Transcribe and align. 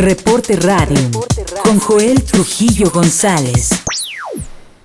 Reporte 0.00 0.56
Radio 0.56 0.96
con 1.62 1.78
Joel 1.78 2.22
Trujillo 2.22 2.90
González. 2.90 3.84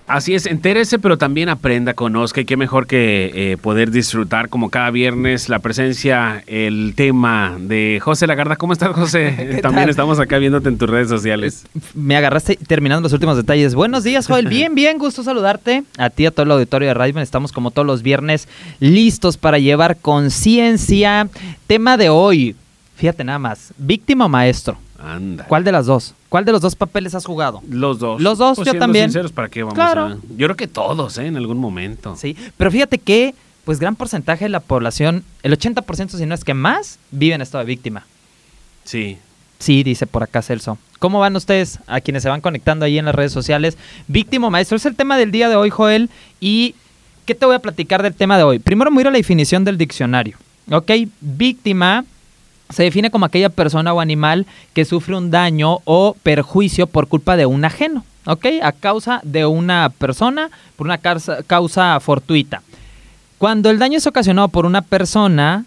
Así 0.08 0.36
es, 0.36 0.46
entérese, 0.46 1.00
pero 1.00 1.18
también 1.18 1.48
aprenda, 1.48 1.94
conozca 1.94 2.42
y 2.42 2.46
qué 2.46 2.58
mejor 2.58 2.86
que 2.86 3.32
eh, 3.34 3.58
poder 3.58 3.92
disfrutar 3.92 4.50
como 4.50 4.70
cada 4.70 4.92
viernes 4.92 5.48
la 5.48 5.60
presencia, 5.60 6.44
el 6.48 6.96
tema 6.98 7.56
de 7.58 8.02
José 8.04 8.28
Lagarda. 8.28 8.58
¿Cómo 8.58 8.74
estás, 8.74 8.90
José? 8.90 9.60
también 9.62 9.88
estamos 9.88 10.20
acá 10.20 10.38
viéndote 10.38 10.68
en 10.68 10.78
tus 10.78 10.90
redes 10.90 11.08
sociales. 11.08 11.66
Me 11.94 12.18
agarraste 12.18 12.58
terminando 12.58 13.04
los 13.04 13.14
últimos 13.14 13.38
detalles. 13.38 13.74
Buenos 13.74 14.04
días, 14.04 14.28
Joel. 14.28 14.48
Bien, 14.50 14.76
bien, 14.76 14.98
gusto 14.98 15.24
saludarte. 15.24 15.86
A 15.98 16.10
ti, 16.10 16.26
a 16.26 16.32
todo 16.32 16.44
el 16.44 16.52
auditorio 16.52 16.90
de 16.90 16.94
Radio. 16.94 17.18
Estamos 17.22 17.54
como 17.54 17.72
todos 17.72 17.86
los 17.86 18.02
viernes 18.02 18.50
listos 18.82 19.38
para 19.38 19.60
llevar 19.60 19.96
conciencia. 19.96 21.30
Tema 21.68 21.96
de 21.96 22.10
hoy, 22.10 22.54
fíjate 22.98 23.24
nada 23.24 23.40
más, 23.40 23.74
víctima 23.78 24.26
o 24.26 24.30
maestro. 24.30 24.78
Anda. 25.06 25.46
¿Cuál 25.46 25.64
de 25.64 25.72
las 25.72 25.86
dos? 25.86 26.14
¿Cuál 26.30 26.46
de 26.46 26.52
los 26.52 26.62
dos 26.62 26.76
papeles 26.76 27.14
has 27.16 27.26
jugado? 27.26 27.62
Los 27.70 28.00
dos. 28.00 28.22
Los 28.22 28.38
dos, 28.38 28.56
Pues 28.58 28.66
yo 28.72 28.78
también. 28.80 29.06
sinceros, 29.06 29.32
¿para 29.32 29.50
qué 29.50 29.62
vamos 29.64 29.76
Claro. 29.76 30.06
a...? 30.06 30.18
Yo 30.38 30.48
creo 30.48 30.56
que 30.56 30.68
todos, 30.68 31.18
¿eh? 31.18 31.28
En 31.28 31.38
algún 31.38 31.58
momento. 31.58 32.16
Sí, 32.18 32.36
pero 32.58 32.72
fíjate 32.72 32.98
que, 32.98 33.36
pues 33.64 33.80
gran 33.80 33.96
porcentaje 33.96 34.46
de 34.46 34.50
la 34.50 34.60
población, 34.60 35.24
el 35.44 35.58
80% 35.58 36.10
si 36.18 36.26
no 36.26 36.36
es 36.36 36.44
que 36.44 36.54
más, 36.54 37.00
vive 37.12 37.36
en 37.36 37.42
estado 37.42 37.64
de 37.64 37.68
víctima. 37.68 38.06
Sí. 38.84 39.18
Sí, 39.60 39.84
dice 39.84 40.06
por 40.06 40.22
acá 40.24 40.42
Celso. 40.42 40.78
¿Cómo 41.00 41.20
van 41.20 41.36
ustedes 41.36 41.80
a 41.88 42.02
quienes 42.02 42.24
se 42.24 42.30
van 42.30 42.42
conectando 42.42 42.86
ahí 42.86 42.98
en 43.00 43.06
las 43.06 43.16
redes 43.16 43.32
sociales? 43.32 43.78
Víctima 44.08 44.50
maestro 44.50 44.76
es 44.78 44.86
el 44.86 44.96
tema 44.96 45.18
del 45.18 45.32
día 45.32 45.50
de 45.50 45.56
hoy, 45.56 45.70
Joel. 45.70 46.10
¿Y 46.42 46.76
qué 47.26 47.36
te 47.36 47.46
voy 47.46 47.56
a 47.56 47.60
platicar 47.60 48.04
del 48.04 48.14
tema 48.14 48.38
de 48.38 48.44
hoy? 48.44 48.60
Primero 48.60 48.92
me 48.92 48.96
voy 48.96 49.02
a 49.02 49.04
ir 49.04 49.08
a 49.08 49.12
la 49.12 49.18
definición 49.18 49.64
del 49.64 49.78
diccionario. 49.78 50.38
¿Ok? 50.72 50.92
Víctima 51.22 52.04
se 52.70 52.84
define 52.84 53.12
como 53.12 53.26
aquella 53.26 53.50
persona 53.50 53.94
o 53.94 54.00
animal 54.00 54.46
que 54.74 54.86
sufre 54.86 55.16
un 55.16 55.32
daño 55.32 55.80
o 55.86 56.16
perjuicio 56.24 56.88
por 56.88 57.08
culpa 57.08 57.36
de 57.36 57.46
un 57.46 57.66
ajeno. 57.66 58.04
¿Ok? 58.28 58.46
A 58.64 58.72
causa 58.72 59.22
de 59.24 59.46
una 59.46 59.90
persona, 59.90 60.50
por 60.76 60.88
una 60.88 60.98
causa, 60.98 62.00
fortuita. 62.00 62.64
Cuando 63.38 63.70
el 63.70 63.78
daño 63.78 64.00
es 64.00 64.08
ocasionado 64.08 64.48
por 64.48 64.66
una 64.66 64.82
persona, 64.82 65.66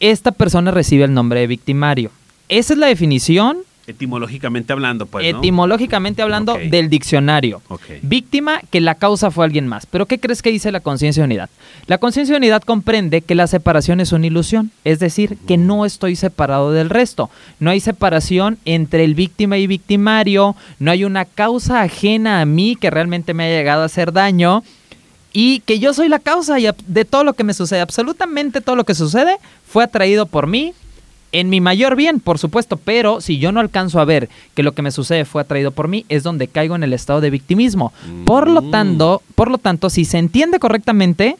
esta 0.00 0.32
persona 0.32 0.72
recibe 0.72 1.04
el 1.04 1.14
nombre 1.14 1.40
de 1.40 1.46
victimario. 1.46 2.10
Esa 2.48 2.72
es 2.72 2.78
la 2.80 2.88
definición, 2.88 3.58
Etimológicamente 3.86 4.72
hablando, 4.72 5.06
pues, 5.06 5.30
¿no? 5.30 5.38
etimológicamente 5.38 6.22
hablando, 6.22 6.56
del 6.56 6.88
diccionario. 6.88 7.62
Víctima 8.02 8.60
que 8.70 8.80
la 8.80 8.94
causa 8.94 9.30
fue 9.30 9.44
alguien 9.44 9.66
más. 9.66 9.86
Pero 9.86 10.06
¿qué 10.06 10.20
crees 10.20 10.40
que 10.40 10.50
dice 10.50 10.70
la 10.70 10.80
conciencia 10.80 11.22
de 11.22 11.26
unidad? 11.26 11.50
La 11.86 11.98
conciencia 11.98 12.34
de 12.34 12.38
unidad 12.38 12.62
comprende 12.62 13.22
que 13.22 13.34
la 13.34 13.46
separación 13.46 14.00
es 14.00 14.12
una 14.12 14.26
ilusión, 14.26 14.70
es 14.84 15.00
decir, 15.00 15.36
que 15.48 15.56
no 15.56 15.84
estoy 15.84 16.14
separado 16.14 16.70
del 16.70 16.90
resto. 16.90 17.28
No 17.58 17.70
hay 17.70 17.80
separación 17.80 18.58
entre 18.64 19.04
el 19.04 19.14
víctima 19.14 19.58
y 19.58 19.66
victimario, 19.66 20.54
no 20.78 20.90
hay 20.90 21.04
una 21.04 21.24
causa 21.24 21.82
ajena 21.82 22.40
a 22.40 22.46
mí 22.46 22.76
que 22.76 22.90
realmente 22.90 23.34
me 23.34 23.44
haya 23.44 23.58
llegado 23.58 23.82
a 23.82 23.86
hacer 23.86 24.12
daño 24.12 24.62
y 25.32 25.60
que 25.60 25.78
yo 25.78 25.94
soy 25.94 26.08
la 26.08 26.18
causa 26.18 26.56
de 26.86 27.04
todo 27.04 27.24
lo 27.24 27.32
que 27.32 27.44
me 27.44 27.54
sucede. 27.54 27.80
Absolutamente 27.80 28.60
todo 28.60 28.76
lo 28.76 28.84
que 28.84 28.94
sucede 28.94 29.38
fue 29.66 29.84
atraído 29.84 30.26
por 30.26 30.46
mí. 30.46 30.74
En 31.32 31.48
mi 31.48 31.60
mayor 31.62 31.96
bien, 31.96 32.20
por 32.20 32.38
supuesto, 32.38 32.76
pero 32.76 33.20
si 33.22 33.38
yo 33.38 33.52
no 33.52 33.60
alcanzo 33.60 34.00
a 34.00 34.04
ver 34.04 34.28
que 34.54 34.62
lo 34.62 34.72
que 34.72 34.82
me 34.82 34.90
sucede 34.92 35.24
fue 35.24 35.40
atraído 35.40 35.70
por 35.70 35.88
mí, 35.88 36.04
es 36.10 36.22
donde 36.22 36.46
caigo 36.46 36.76
en 36.76 36.82
el 36.82 36.92
estado 36.92 37.22
de 37.22 37.30
victimismo. 37.30 37.92
Por 38.26 38.48
lo 38.50 38.60
Mm. 38.62 38.70
tanto, 38.70 39.22
por 39.34 39.50
lo 39.50 39.56
tanto, 39.58 39.88
si 39.88 40.04
se 40.04 40.18
entiende 40.18 40.58
correctamente, 40.58 41.36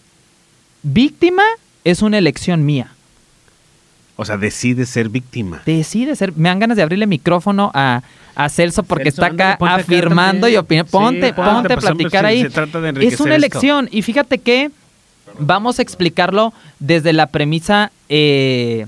víctima 0.83 1.43
es 1.85 2.03
una 2.03 2.19
elección 2.19 2.65
mía. 2.65 2.93
O 4.17 4.25
sea, 4.25 4.37
decide 4.37 4.87
ser 4.87 5.09
víctima. 5.09 5.63
Decide 5.67 6.15
ser. 6.17 6.33
Me 6.37 6.49
dan 6.49 6.59
ganas 6.59 6.77
de 6.77 6.83
abrirle 6.83 7.07
micrófono 7.07 7.71
a, 7.75 8.03
a 8.35 8.49
Celso 8.49 8.83
porque 8.83 9.11
Celso, 9.11 9.23
está 9.23 9.27
ándale, 9.33 9.53
acá 9.55 9.75
afirmando 9.75 10.49
y 10.49 10.57
opinando. 10.57 10.89
Sí, 10.91 10.93
Ponte, 10.93 11.33
ponte, 11.35 11.73
a 11.73 11.77
pues, 11.77 11.85
platicar 11.87 12.27
ahí. 12.27 12.43
se 12.43 12.51
trata 12.51 12.81
de 12.81 12.91
es 12.91 13.21
una 13.21 13.35
esto. 13.35 13.47
elección. 13.47 13.89
Y 13.91 14.03
fíjate 14.03 14.39
que 14.39 14.71
vamos 15.39 15.79
a 15.79 15.83
explicarlo 15.83 16.53
desde 16.79 17.13
la 17.15 17.27
premisa 17.27 17.91
eh, 18.09 18.87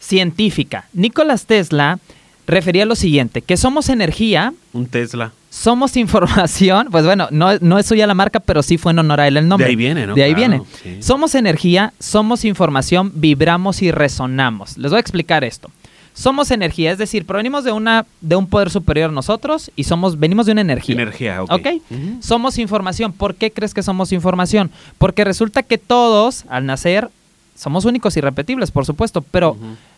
científica. 0.00 0.86
Nicolás 0.92 1.46
Tesla 1.46 1.98
refería 2.46 2.86
lo 2.86 2.94
siguiente, 2.96 3.42
que 3.42 3.56
somos 3.56 3.88
energía, 3.90 4.54
Un 4.72 4.86
Tesla. 4.86 5.32
somos 5.50 5.96
información, 5.96 6.88
pues 6.90 7.04
bueno, 7.04 7.28
no, 7.30 7.58
no 7.60 7.78
es 7.78 7.86
suya 7.86 8.06
la 8.06 8.14
marca, 8.14 8.40
pero 8.40 8.62
sí 8.62 8.78
fue 8.78 8.92
en 8.92 9.00
honor 9.00 9.20
a 9.20 9.28
él 9.28 9.36
el 9.36 9.46
nombre. 9.48 9.66
De 9.66 9.70
ahí 9.70 9.76
viene, 9.76 10.06
¿no? 10.06 10.14
De 10.14 10.22
ahí 10.22 10.34
Claro, 10.34 10.50
viene. 10.50 10.64
sí. 10.82 11.02
Somos 11.02 11.34
energía, 11.34 11.92
somos 11.98 12.44
información, 12.44 13.12
vibramos 13.14 13.82
y 13.82 13.90
resonamos. 13.90 14.78
Les 14.78 14.90
voy 14.90 14.96
a 14.96 15.00
explicar 15.00 15.44
esto. 15.44 15.70
Somos 16.14 16.50
energía, 16.50 16.90
es 16.90 16.98
decir, 16.98 17.24
provenimos 17.26 17.62
de 17.62 17.70
una 17.70 18.04
de 18.20 18.34
un 18.34 18.48
poder 18.48 18.70
superior 18.70 19.10
a 19.10 19.12
nosotros 19.12 19.70
y 19.76 19.84
somos 19.84 20.18
venimos 20.18 20.46
de 20.46 20.52
una 20.52 20.62
energía. 20.62 20.94
Energía, 20.96 21.42
ok. 21.44 21.52
¿Ok? 21.52 21.66
Ujú. 21.90 22.16
Somos 22.22 22.58
información. 22.58 23.12
¿Por 23.12 23.36
qué 23.36 23.52
crees 23.52 23.72
que 23.72 23.84
somos 23.84 24.10
información? 24.10 24.72
Porque 24.98 25.22
resulta 25.22 25.62
que 25.62 25.78
todos, 25.78 26.44
al 26.48 26.66
nacer, 26.66 27.08
somos 27.58 27.84
únicos 27.84 28.16
y 28.16 28.20
repetibles, 28.20 28.70
por 28.70 28.86
supuesto, 28.86 29.20
pero 29.20 29.56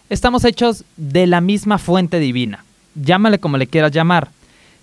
estamos 0.08 0.44
hechos 0.44 0.84
de 0.96 1.26
la 1.26 1.42
misma 1.42 1.76
fuente 1.76 2.18
divina. 2.18 2.64
Llámale 2.94 3.38
como 3.38 3.58
le 3.58 3.66
quieras 3.66 3.92
llamar. 3.92 4.30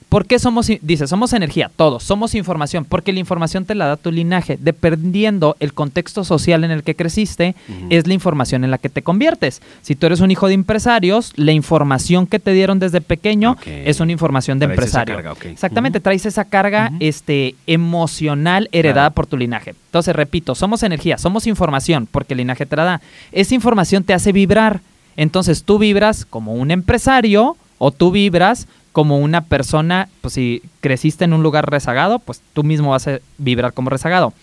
¿Por 0.10 0.26
qué 0.26 0.40
somos, 0.40 0.68
dice, 0.82 1.06
somos 1.06 1.34
energía, 1.34 1.70
todos, 1.76 2.02
somos 2.02 2.34
información? 2.34 2.86
Porque 2.86 3.12
la 3.12 3.20
información 3.20 3.66
te 3.66 3.76
la 3.76 3.88
da 3.88 3.98
tu 3.98 4.10
linaje. 4.10 4.58
Dependiendo 4.60 5.58
el 5.60 5.74
contexto 5.74 6.24
social 6.24 6.64
en 6.64 6.72
el 6.72 6.84
que 6.84 6.96
creciste, 6.96 7.56
es 7.90 8.08
la 8.08 8.14
información 8.14 8.64
en 8.64 8.72
la 8.72 8.78
que 8.78 8.88
te 8.88 9.02
conviertes. 9.02 9.62
Si 9.82 9.96
tú 9.96 10.06
eres 10.06 10.22
un 10.22 10.32
hijo 10.32 10.48
de 10.48 10.54
empresarios, 10.54 11.34
la 11.36 11.52
información 11.52 12.26
que 12.26 12.40
te 12.40 12.54
dieron 12.54 12.80
desde 12.80 13.02
pequeño 13.02 13.58
es 13.66 14.00
una 14.00 14.14
información 14.14 14.60
de 14.60 14.68
Traes 14.68 14.78
esa 14.80 15.02
empresario. 15.02 15.16
carga, 15.16 15.32
ok. 15.34 15.46
Exactamente, 15.52 16.00
traes 16.00 16.26
esa 16.26 16.46
carga 16.46 16.92
este, 17.02 17.56
emocional 17.66 18.70
heredada 18.72 19.08
Claro. 19.08 19.16
por 19.16 19.28
tu 19.28 19.36
linaje. 19.38 19.72
Entonces, 19.88 20.16
repito, 20.16 20.56
somos 20.56 20.84
energía, 20.84 21.18
somos 21.18 21.48
información, 21.48 22.08
porque 22.10 22.34
el 22.34 22.38
linaje 22.38 22.66
te 22.66 22.76
la 22.78 22.84
da. 22.86 23.02
Esa 23.34 23.56
información 23.56 24.04
te 24.06 24.14
hace 24.14 24.32
vibrar. 24.32 24.80
Entonces, 25.18 25.64
tú 25.64 25.78
vibras 25.80 26.26
como 26.26 26.54
un 26.54 26.72
empresario 26.72 27.58
o 27.78 27.92
tú 27.92 28.12
vibras 28.12 28.68
como 28.98 29.20
una 29.20 29.42
persona, 29.42 30.10
pues 30.22 30.34
si 30.34 30.64
creciste 30.82 31.24
en 31.24 31.34
un 31.34 31.44
lugar 31.44 31.70
rezagado, 31.70 32.18
pues 32.18 32.42
tú 32.54 32.64
mismo 32.64 32.90
vas 32.90 33.08
a 33.08 33.20
vibrar 33.38 33.72
como 33.74 33.92
rezagado. 33.92 34.34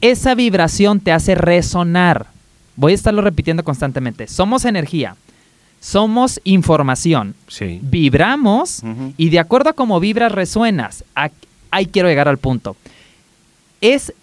Esa 0.00 0.34
vibración 0.34 1.00
te 1.00 1.12
hace 1.12 1.34
resonar. 1.34 2.28
Voy 2.76 2.92
a 2.92 2.94
estarlo 2.94 3.20
repitiendo 3.20 3.62
constantemente. 3.62 4.26
Somos 4.26 4.64
energía, 4.64 5.16
somos 5.80 6.40
información, 6.44 7.34
Sí. 7.46 7.78
vibramos 7.82 8.80
y 9.18 9.28
de 9.28 9.38
acuerdo 9.38 9.68
a 9.68 9.72
cómo 9.74 10.00
vibras, 10.00 10.32
resuenas. 10.32 11.04
Ahí 11.70 11.84
quiero 11.84 12.08
llegar 12.08 12.26
al 12.26 12.38
punto. 12.38 12.76
Es 13.82 14.14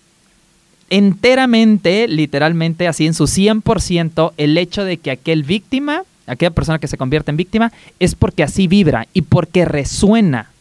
enteramente, 0.90 2.08
literalmente, 2.08 2.88
así 2.88 3.06
en 3.06 3.14
su 3.14 3.26
100%, 3.28 4.34
el 4.38 4.58
hecho 4.58 4.84
de 4.86 4.98
que 4.98 5.12
aquel 5.12 5.44
víctima, 5.44 6.02
aquella 6.28 6.52
persona 6.52 6.80
que 6.80 6.88
se 6.88 6.98
convierte 6.98 7.32
en 7.32 7.38
víctima, 7.38 7.72
es 8.00 8.16
porque 8.16 8.44
así 8.44 8.68
vibra 8.68 9.08
y 9.14 9.24
porque 9.24 9.66
resuena 9.66 10.52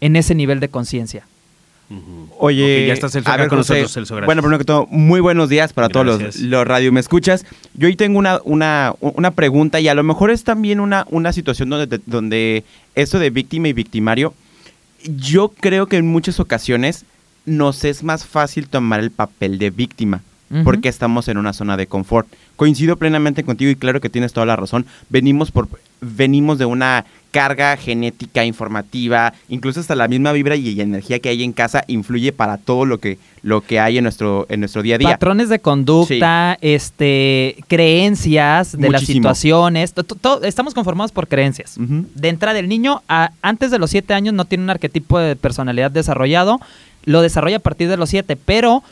en 0.00 0.16
ese 0.16 0.34
nivel 0.34 0.60
de 0.60 0.68
conciencia. 0.68 1.26
Oye, 2.38 2.86
ya 2.86 2.94
está 2.94 3.08
Celso 3.08 3.30
a 3.30 3.36
ver, 3.36 3.48
con 3.48 3.58
José, 3.58 3.74
nosotros, 3.74 3.92
Celso, 3.92 4.14
gracias. 4.16 4.26
Bueno, 4.26 4.42
primero 4.42 4.58
que 4.58 4.64
todo, 4.64 4.86
muy 4.90 5.20
buenos 5.20 5.48
días 5.48 5.72
para 5.72 5.88
todos 5.88 6.06
los, 6.06 6.36
los 6.36 6.66
radio 6.66 6.90
me 6.90 7.00
escuchas. 7.00 7.44
Yo 7.74 7.86
hoy 7.86 7.96
tengo 7.96 8.18
una, 8.18 8.40
una, 8.44 8.94
una 9.00 9.30
pregunta 9.32 9.78
y 9.78 9.88
a 9.88 9.94
lo 9.94 10.02
mejor 10.02 10.30
es 10.30 10.42
también 10.42 10.80
una, 10.80 11.06
una 11.10 11.32
situación 11.32 11.68
donde, 11.68 12.00
donde 12.06 12.64
esto 12.94 13.18
de 13.18 13.30
víctima 13.30 13.68
y 13.68 13.72
victimario, 13.74 14.34
yo 15.04 15.48
creo 15.48 15.86
que 15.86 15.96
en 15.96 16.06
muchas 16.06 16.40
ocasiones 16.40 17.04
nos 17.44 17.84
es 17.84 18.02
más 18.02 18.24
fácil 18.24 18.68
tomar 18.68 19.00
el 19.00 19.10
papel 19.10 19.58
de 19.58 19.70
víctima. 19.70 20.22
Porque 20.64 20.88
estamos 20.88 21.28
en 21.28 21.38
una 21.38 21.52
zona 21.52 21.76
de 21.78 21.86
confort. 21.86 22.28
Coincido 22.56 22.96
plenamente 22.96 23.42
contigo 23.42 23.70
y 23.70 23.76
claro 23.76 24.00
que 24.00 24.10
tienes 24.10 24.32
toda 24.34 24.44
la 24.46 24.54
razón. 24.56 24.84
Venimos 25.08 25.50
por 25.50 25.68
venimos 26.02 26.58
de 26.58 26.64
una 26.66 27.04
carga 27.30 27.76
genética 27.78 28.44
informativa, 28.44 29.32
incluso 29.48 29.80
hasta 29.80 29.94
la 29.96 30.08
misma 30.08 30.32
vibra 30.32 30.56
y 30.56 30.78
energía 30.80 31.20
que 31.20 31.28
hay 31.30 31.42
en 31.44 31.52
casa 31.52 31.84
influye 31.86 32.32
para 32.32 32.58
todo 32.58 32.84
lo 32.84 32.98
que 32.98 33.18
lo 33.42 33.60
que 33.62 33.80
hay 33.80 33.96
en 33.98 34.04
nuestro 34.04 34.44
en 34.50 34.60
nuestro 34.60 34.82
día 34.82 34.96
a 34.96 34.98
día. 34.98 35.08
Patrones 35.10 35.48
de 35.48 35.60
conducta, 35.60 36.58
este, 36.60 37.56
creencias 37.68 38.72
de 38.72 38.90
las 38.90 39.02
situaciones. 39.04 39.92
to- 39.94 40.04
to- 40.04 40.16
to- 40.16 40.42
estamos 40.44 40.74
conformados 40.74 41.12
por 41.12 41.28
creencias. 41.28 41.76
Ujú. 41.78 42.04
De 42.14 42.28
entrada, 42.28 42.58
el 42.58 42.68
niño 42.68 43.02
a- 43.08 43.30
antes 43.42 43.70
de 43.70 43.78
los 43.78 43.90
siete 43.90 44.12
años 44.14 44.34
no 44.34 44.44
tiene 44.44 44.64
un 44.64 44.70
arquetipo 44.70 45.18
de 45.18 45.36
personalidad 45.36 45.90
desarrollado. 45.90 46.60
Lo 47.04 47.20
desarrolla 47.22 47.56
a 47.56 47.60
partir 47.60 47.88
de 47.88 47.96
los 47.96 48.10
siete, 48.10 48.36
pero 48.36 48.82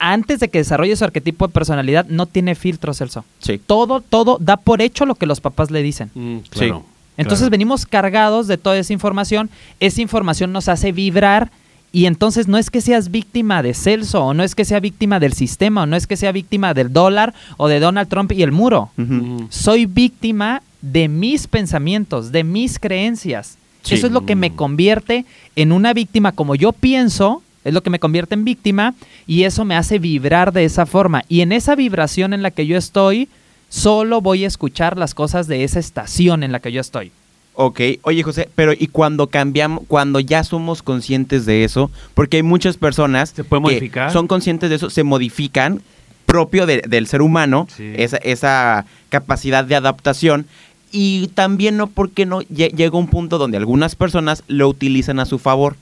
antes 0.00 0.40
de 0.40 0.48
que 0.48 0.58
desarrolle 0.58 0.96
su 0.96 1.04
arquetipo 1.04 1.46
de 1.46 1.52
personalidad 1.52 2.06
no 2.06 2.26
tiene 2.26 2.56
filtro, 2.56 2.92
Celso. 2.94 3.24
Sí. 3.38 3.60
Todo, 3.64 4.00
todo 4.00 4.38
da 4.40 4.56
por 4.56 4.82
hecho 4.82 5.06
lo 5.06 5.14
que 5.14 5.26
los 5.26 5.40
papás 5.40 5.70
le 5.70 5.82
dicen. 5.82 6.10
Mm, 6.14 6.38
claro, 6.48 6.84
Entonces 7.16 7.42
claro. 7.42 7.50
venimos 7.50 7.86
cargados 7.86 8.48
de 8.48 8.56
toda 8.58 8.78
esa 8.78 8.92
información. 8.92 9.50
Esa 9.78 10.00
información 10.02 10.52
nos 10.52 10.68
hace 10.68 10.90
vibrar. 10.90 11.50
Y 11.92 12.06
entonces 12.06 12.46
no 12.46 12.56
es 12.56 12.70
que 12.70 12.80
seas 12.80 13.10
víctima 13.10 13.64
de 13.64 13.74
Celso, 13.74 14.24
o 14.24 14.32
no 14.32 14.44
es 14.44 14.54
que 14.54 14.64
sea 14.64 14.78
víctima 14.78 15.18
del 15.18 15.32
sistema, 15.32 15.82
o 15.82 15.86
no 15.86 15.96
es 15.96 16.06
que 16.06 16.16
sea 16.16 16.30
víctima 16.30 16.72
del 16.72 16.92
dólar 16.92 17.34
o 17.56 17.66
de 17.66 17.80
Donald 17.80 18.08
Trump 18.08 18.30
y 18.30 18.42
el 18.44 18.52
muro. 18.52 18.90
Ujú. 18.96 19.48
Soy 19.50 19.86
víctima 19.86 20.62
de 20.82 21.08
mis 21.08 21.48
pensamientos, 21.48 22.30
de 22.30 22.44
mis 22.44 22.78
creencias. 22.78 23.58
Sí. 23.82 23.96
Eso 23.96 24.06
es 24.06 24.12
lo 24.12 24.24
que 24.24 24.36
me 24.36 24.54
convierte 24.54 25.24
en 25.56 25.72
una 25.72 25.92
víctima 25.92 26.30
como 26.30 26.54
yo 26.54 26.72
pienso, 26.72 27.42
es 27.64 27.74
lo 27.74 27.82
que 27.82 27.90
me 27.90 27.98
convierte 27.98 28.34
en 28.34 28.44
víctima 28.44 28.94
y 29.26 29.44
eso 29.44 29.64
me 29.64 29.76
hace 29.76 29.98
vibrar 29.98 30.52
de 30.52 30.64
esa 30.64 30.86
forma. 30.86 31.24
Y 31.28 31.40
en 31.42 31.52
esa 31.52 31.74
vibración 31.74 32.32
en 32.32 32.42
la 32.42 32.50
que 32.50 32.66
yo 32.66 32.76
estoy, 32.76 33.28
solo 33.68 34.20
voy 34.20 34.44
a 34.44 34.48
escuchar 34.48 34.96
las 34.98 35.14
cosas 35.14 35.46
de 35.46 35.64
esa 35.64 35.78
estación 35.78 36.42
en 36.42 36.52
la 36.52 36.60
que 36.60 36.72
yo 36.72 36.80
estoy. 36.80 37.12
Ok, 37.54 37.80
oye 38.02 38.22
José, 38.22 38.48
pero 38.54 38.72
¿y 38.72 38.86
cuando 38.86 39.26
cambiamos, 39.26 39.84
cuando 39.86 40.20
ya 40.20 40.44
somos 40.44 40.82
conscientes 40.82 41.44
de 41.46 41.64
eso? 41.64 41.90
Porque 42.14 42.38
hay 42.38 42.42
muchas 42.42 42.76
personas 42.76 43.30
¿Se 43.30 43.44
puede 43.44 43.90
que 43.90 44.10
son 44.10 44.26
conscientes 44.28 44.70
de 44.70 44.76
eso, 44.76 44.88
se 44.88 45.02
modifican 45.02 45.82
propio 46.26 46.64
de- 46.64 46.82
del 46.88 47.06
ser 47.06 47.22
humano, 47.22 47.66
Sí. 47.76 47.92
esa, 47.96 48.16
esa 48.18 48.86
capacidad 49.08 49.64
de 49.64 49.74
adaptación. 49.74 50.46
Y 50.92 51.28
también 51.34 51.76
no 51.76 51.88
porque 51.88 52.24
no 52.24 52.40
lle- 52.42 52.72
llega 52.74 52.96
un 52.96 53.08
punto 53.08 53.36
donde 53.36 53.56
algunas 53.58 53.94
personas 53.94 54.42
lo 54.48 54.68
utilizan 54.68 55.20
a 55.20 55.26
su 55.26 55.38
favor. 55.38 55.76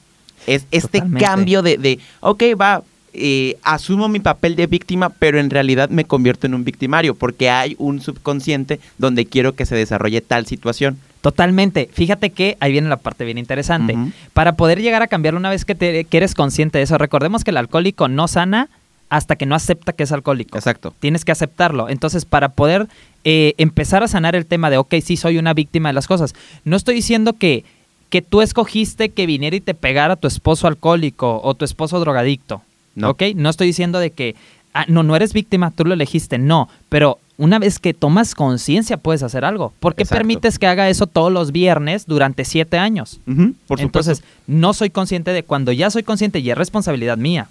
Es 0.47 0.67
este 0.71 0.99
Totalmente. 0.99 1.25
cambio 1.25 1.63
de, 1.63 1.77
de, 1.79 1.99
ok, 2.21 2.43
va, 2.61 2.83
eh, 3.15 3.57
asumo 3.63 4.09
mi 4.09 4.21
papel 4.21 4.55
de 4.57 4.67
víctima, 4.67 5.11
pero 5.11 5.41
en 5.41 5.51
realidad 5.51 5.89
me 5.91 6.05
convierto 6.05 6.47
en 6.47 6.55
un 6.55 6.65
victimario 6.65 7.15
porque 7.15 7.51
hay 7.51 7.75
un 7.79 8.01
subconsciente 8.01 8.81
donde 8.99 9.27
quiero 9.27 9.55
que 9.55 9.67
se 9.67 9.75
desarrolle 9.75 10.21
tal 10.21 10.47
situación. 10.47 10.99
Totalmente. 11.21 11.89
Fíjate 11.93 12.31
que 12.31 12.57
ahí 12.61 12.71
viene 12.73 12.89
la 12.89 12.97
parte 12.97 13.25
bien 13.25 13.39
interesante. 13.39 13.97
Para 14.33 14.53
poder 14.53 14.81
llegar 14.81 15.03
a 15.03 15.09
cambiarlo 15.09 15.41
una 15.41 15.51
vez 15.51 15.65
que, 15.65 15.75
te- 15.75 16.05
que 16.05 16.17
eres 16.17 16.35
consciente 16.35 16.79
de 16.79 16.85
eso, 16.85 16.97
recordemos 16.97 17.43
que 17.45 17.51
el 17.51 17.57
alcohólico 17.57 18.07
no 18.09 18.29
sana 18.29 18.69
hasta 19.09 19.37
que 19.37 19.45
no 19.47 19.55
acepta 19.57 19.93
que 19.95 20.05
es 20.05 20.13
alcohólico. 20.13 20.57
Exacto. 20.57 20.95
Tienes 21.01 21.25
que 21.25 21.33
aceptarlo. 21.33 21.89
Entonces, 21.89 22.25
para 22.25 22.51
poder 22.51 22.87
eh, 23.25 23.55
empezar 23.59 24.03
a 24.05 24.09
sanar 24.09 24.37
el 24.37 24.47
tema 24.47 24.71
de, 24.71 24.77
ok, 24.77 24.95
sí, 25.03 25.17
soy 25.17 25.39
una 25.39 25.55
víctima 25.55 25.89
de 25.89 25.95
las 25.95 26.07
cosas, 26.07 26.35
no 26.65 26.77
estoy 26.77 26.95
diciendo 26.95 27.33
que, 27.33 27.65
que 28.11 28.23
tú 28.23 28.41
escogiste 28.43 29.11
que 29.11 29.27
viniera 29.27 29.57
y 29.57 29.61
te 29.61 29.75
pegara 29.75 30.17
tu 30.17 30.27
esposo 30.29 30.67
alcohólico 30.67 31.41
o 31.43 31.55
tu 31.55 31.65
esposo 31.65 32.01
drogadicto. 32.01 32.63
No. 32.95 33.11
¿Ok? 33.11 33.23
No 33.35 33.51
estoy 33.51 33.67
diciendo 33.69 33.99
de 33.99 34.11
que, 34.11 34.35
ah, 34.75 34.85
no, 34.89 35.03
no 35.03 35.15
eres 35.15 35.33
víctima, 35.33 35.71
tú 35.71 35.85
lo 35.85 35.95
elegiste. 35.95 36.39
No, 36.39 36.69
pero 36.89 37.19
una 37.37 37.59
vez 37.59 37.79
que 37.79 37.95
tomas 37.95 38.35
conciencia 38.35 38.97
puedes 38.97 39.23
hacer 39.23 39.45
algo. 39.45 39.73
¿Por 39.79 39.95
qué 39.95 40.03
Exacto. 40.03 40.19
permites 40.19 40.59
que 40.59 40.67
haga 40.67 40.89
eso 40.89 41.07
todos 41.07 41.33
los 41.33 41.53
viernes 41.53 42.07
durante 42.07 42.45
siete 42.45 42.79
años? 42.79 43.21
Ujú, 43.27 43.55
por. 43.67 43.81
Entonces, 43.81 44.25
no 44.47 44.73
soy 44.73 44.91
consciente 44.91 45.33
de 45.33 45.45
cuando 45.45 45.71
ya 45.71 45.91
soy 45.91 46.03
consciente 46.03 46.41
y 46.41 46.51
es 46.51 46.59
responsabilidad 46.59 47.17
mía. 47.17 47.49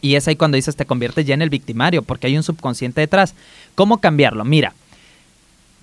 Y 0.00 0.16
es 0.16 0.26
ahí 0.26 0.34
cuando 0.34 0.56
dices 0.56 0.74
te 0.74 0.86
conviertes 0.86 1.26
ya 1.26 1.34
en 1.34 1.42
el 1.42 1.50
victimario, 1.50 2.02
porque 2.02 2.26
hay 2.26 2.36
un 2.36 2.42
subconsciente 2.42 3.00
detrás. 3.00 3.34
¿Cómo 3.74 3.98
cambiarlo? 3.98 4.44
Mira, 4.44 4.72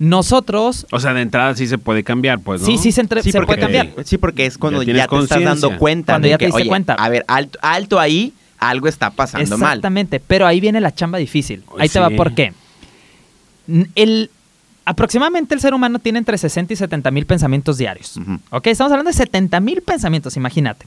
nosotros, 0.00 0.86
O 0.90 0.98
sea, 0.98 1.12
de 1.14 1.20
entrada 1.20 1.54
sí 1.54 1.66
se 1.66 1.76
puede 1.78 2.02
cambiar, 2.02 2.40
pues, 2.40 2.62
¿no? 2.62 2.66
sí, 2.66 2.78
sí 2.78 2.90
se, 2.90 3.02
entre- 3.02 3.22
Sí, 3.22 3.30
se 3.30 3.38
porque, 3.38 3.46
puede 3.46 3.60
cambiar. 3.60 4.04
Sí, 4.04 4.16
porque 4.18 4.46
es 4.46 4.56
cuando 4.58 4.82
Ya 4.82 4.94
ya, 4.94 5.06
te 5.06 5.18
estás 5.18 5.44
dando 5.44 5.76
cuenta. 5.78 6.14
Cuando 6.14 6.24
de 6.26 6.30
ya 6.30 6.38
te 6.38 6.42
que, 6.42 6.46
diste 6.46 6.62
oye, 6.62 6.68
cuenta. 6.70 6.94
A 6.94 7.08
ver, 7.10 7.22
alto, 7.28 7.58
alto 7.60 8.00
ahí, 8.00 8.32
algo 8.58 8.88
está 8.88 9.10
pasando 9.10 9.58
mal. 9.58 9.72
Exactamente, 9.72 10.18
pero 10.18 10.46
ahí 10.46 10.58
viene 10.58 10.80
la 10.80 10.94
chamba 10.94 11.18
difícil. 11.18 11.62
Ahí 11.78 11.88
Sí. 11.88 11.92
te 11.92 12.00
va 12.00 12.08
por 12.10 12.34
qué. 12.34 12.54
El, 13.94 14.30
aproximadamente 14.86 15.54
el 15.54 15.60
ser 15.60 15.74
humano 15.74 15.98
tiene 15.98 16.18
entre 16.18 16.38
60 16.38 16.72
y 16.72 16.76
70 16.76 17.10
mil 17.10 17.26
pensamientos 17.26 17.76
diarios. 17.78 18.16
Ujú. 18.16 18.38
¿Ok? 18.50 18.68
Estamos 18.68 18.90
hablando 18.92 19.10
de 19.10 19.16
70 19.16 19.60
mil 19.60 19.82
pensamientos, 19.82 20.34
imagínate. 20.36 20.86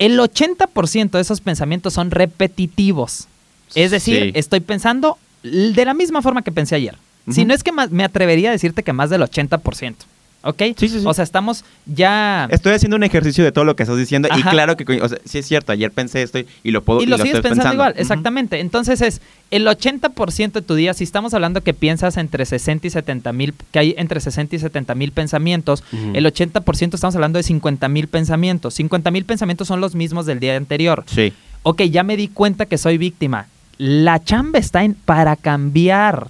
El 0.00 0.18
80% 0.18 1.10
de 1.12 1.20
esos 1.20 1.40
pensamientos 1.40 1.94
son 1.94 2.10
repetitivos. 2.10 3.28
Es 3.74 3.90
decir, 3.92 4.24
Sí. 4.24 4.30
estoy 4.34 4.60
pensando 4.60 5.16
de 5.42 5.84
la 5.84 5.94
misma 5.94 6.22
forma 6.22 6.42
que 6.42 6.50
pensé 6.52 6.74
ayer. 6.74 6.96
Si 7.30 7.44
no 7.44 7.54
es 7.54 7.62
que 7.62 7.72
más, 7.72 7.90
me 7.90 8.04
atrevería 8.04 8.48
a 8.50 8.52
decirte 8.52 8.82
que 8.82 8.92
más 8.92 9.10
del 9.10 9.22
80%. 9.22 9.94
¿Ok? 10.42 10.62
Sí, 10.76 10.88
sí, 10.88 11.00
sí. 11.00 11.04
O 11.04 11.12
sea, 11.12 11.24
estamos 11.24 11.64
ya... 11.84 12.46
Estoy 12.52 12.72
haciendo 12.72 12.96
un 12.96 13.02
ejercicio 13.02 13.42
de 13.42 13.50
todo 13.50 13.64
lo 13.64 13.74
que 13.74 13.82
estás 13.82 13.98
diciendo 13.98 14.28
y 14.38 14.40
claro 14.44 14.76
que, 14.76 14.84
o 15.02 15.08
sea, 15.08 15.18
sí 15.24 15.38
es 15.38 15.46
cierto, 15.48 15.72
ayer 15.72 15.90
pensé 15.90 16.22
esto 16.22 16.38
y- 16.38 16.46
y 16.62 16.70
lo 16.70 16.82
puedo 16.84 17.02
y 17.02 17.06
lo 17.06 17.16
estoy 17.16 17.30
sigues 17.30 17.42
pensando, 17.42 17.72
igual, 17.74 17.94
exactamente. 17.96 18.60
Entonces 18.60 19.00
es 19.00 19.20
el 19.50 19.66
80% 19.66 20.52
de 20.52 20.62
tu 20.62 20.76
día, 20.76 20.94
si 20.94 21.02
estamos 21.02 21.34
hablando 21.34 21.62
que 21.62 21.74
piensas 21.74 22.16
entre 22.18 22.46
60 22.46 22.86
y 22.86 22.90
70 22.90 23.32
mil, 23.32 23.52
que 23.72 23.78
hay 23.80 23.94
entre 23.98 24.20
60 24.20 24.54
y 24.54 24.58
70 24.60 24.94
mil 24.94 25.10
pensamientos, 25.10 25.82
el 26.14 26.24
80% 26.24 26.94
estamos 26.94 27.16
hablando 27.16 27.38
de 27.38 27.42
50 27.42 27.88
mil 27.88 28.06
pensamientos. 28.06 28.74
50 28.74 29.10
mil 29.10 29.24
pensamientos 29.24 29.66
son 29.66 29.80
los 29.80 29.96
mismos 29.96 30.24
del 30.24 30.38
día 30.38 30.56
anterior. 30.56 31.02
Sí. 31.06 31.32
Ok, 31.64 31.82
ya 31.82 32.04
me 32.04 32.16
di 32.16 32.28
cuenta 32.28 32.64
que 32.66 32.78
soy 32.78 32.96
víctima. 32.96 33.48
La 33.76 34.22
chamba 34.22 34.60
está 34.60 34.84
en 34.84 34.94
para 34.94 35.34
cambiar 35.34 36.28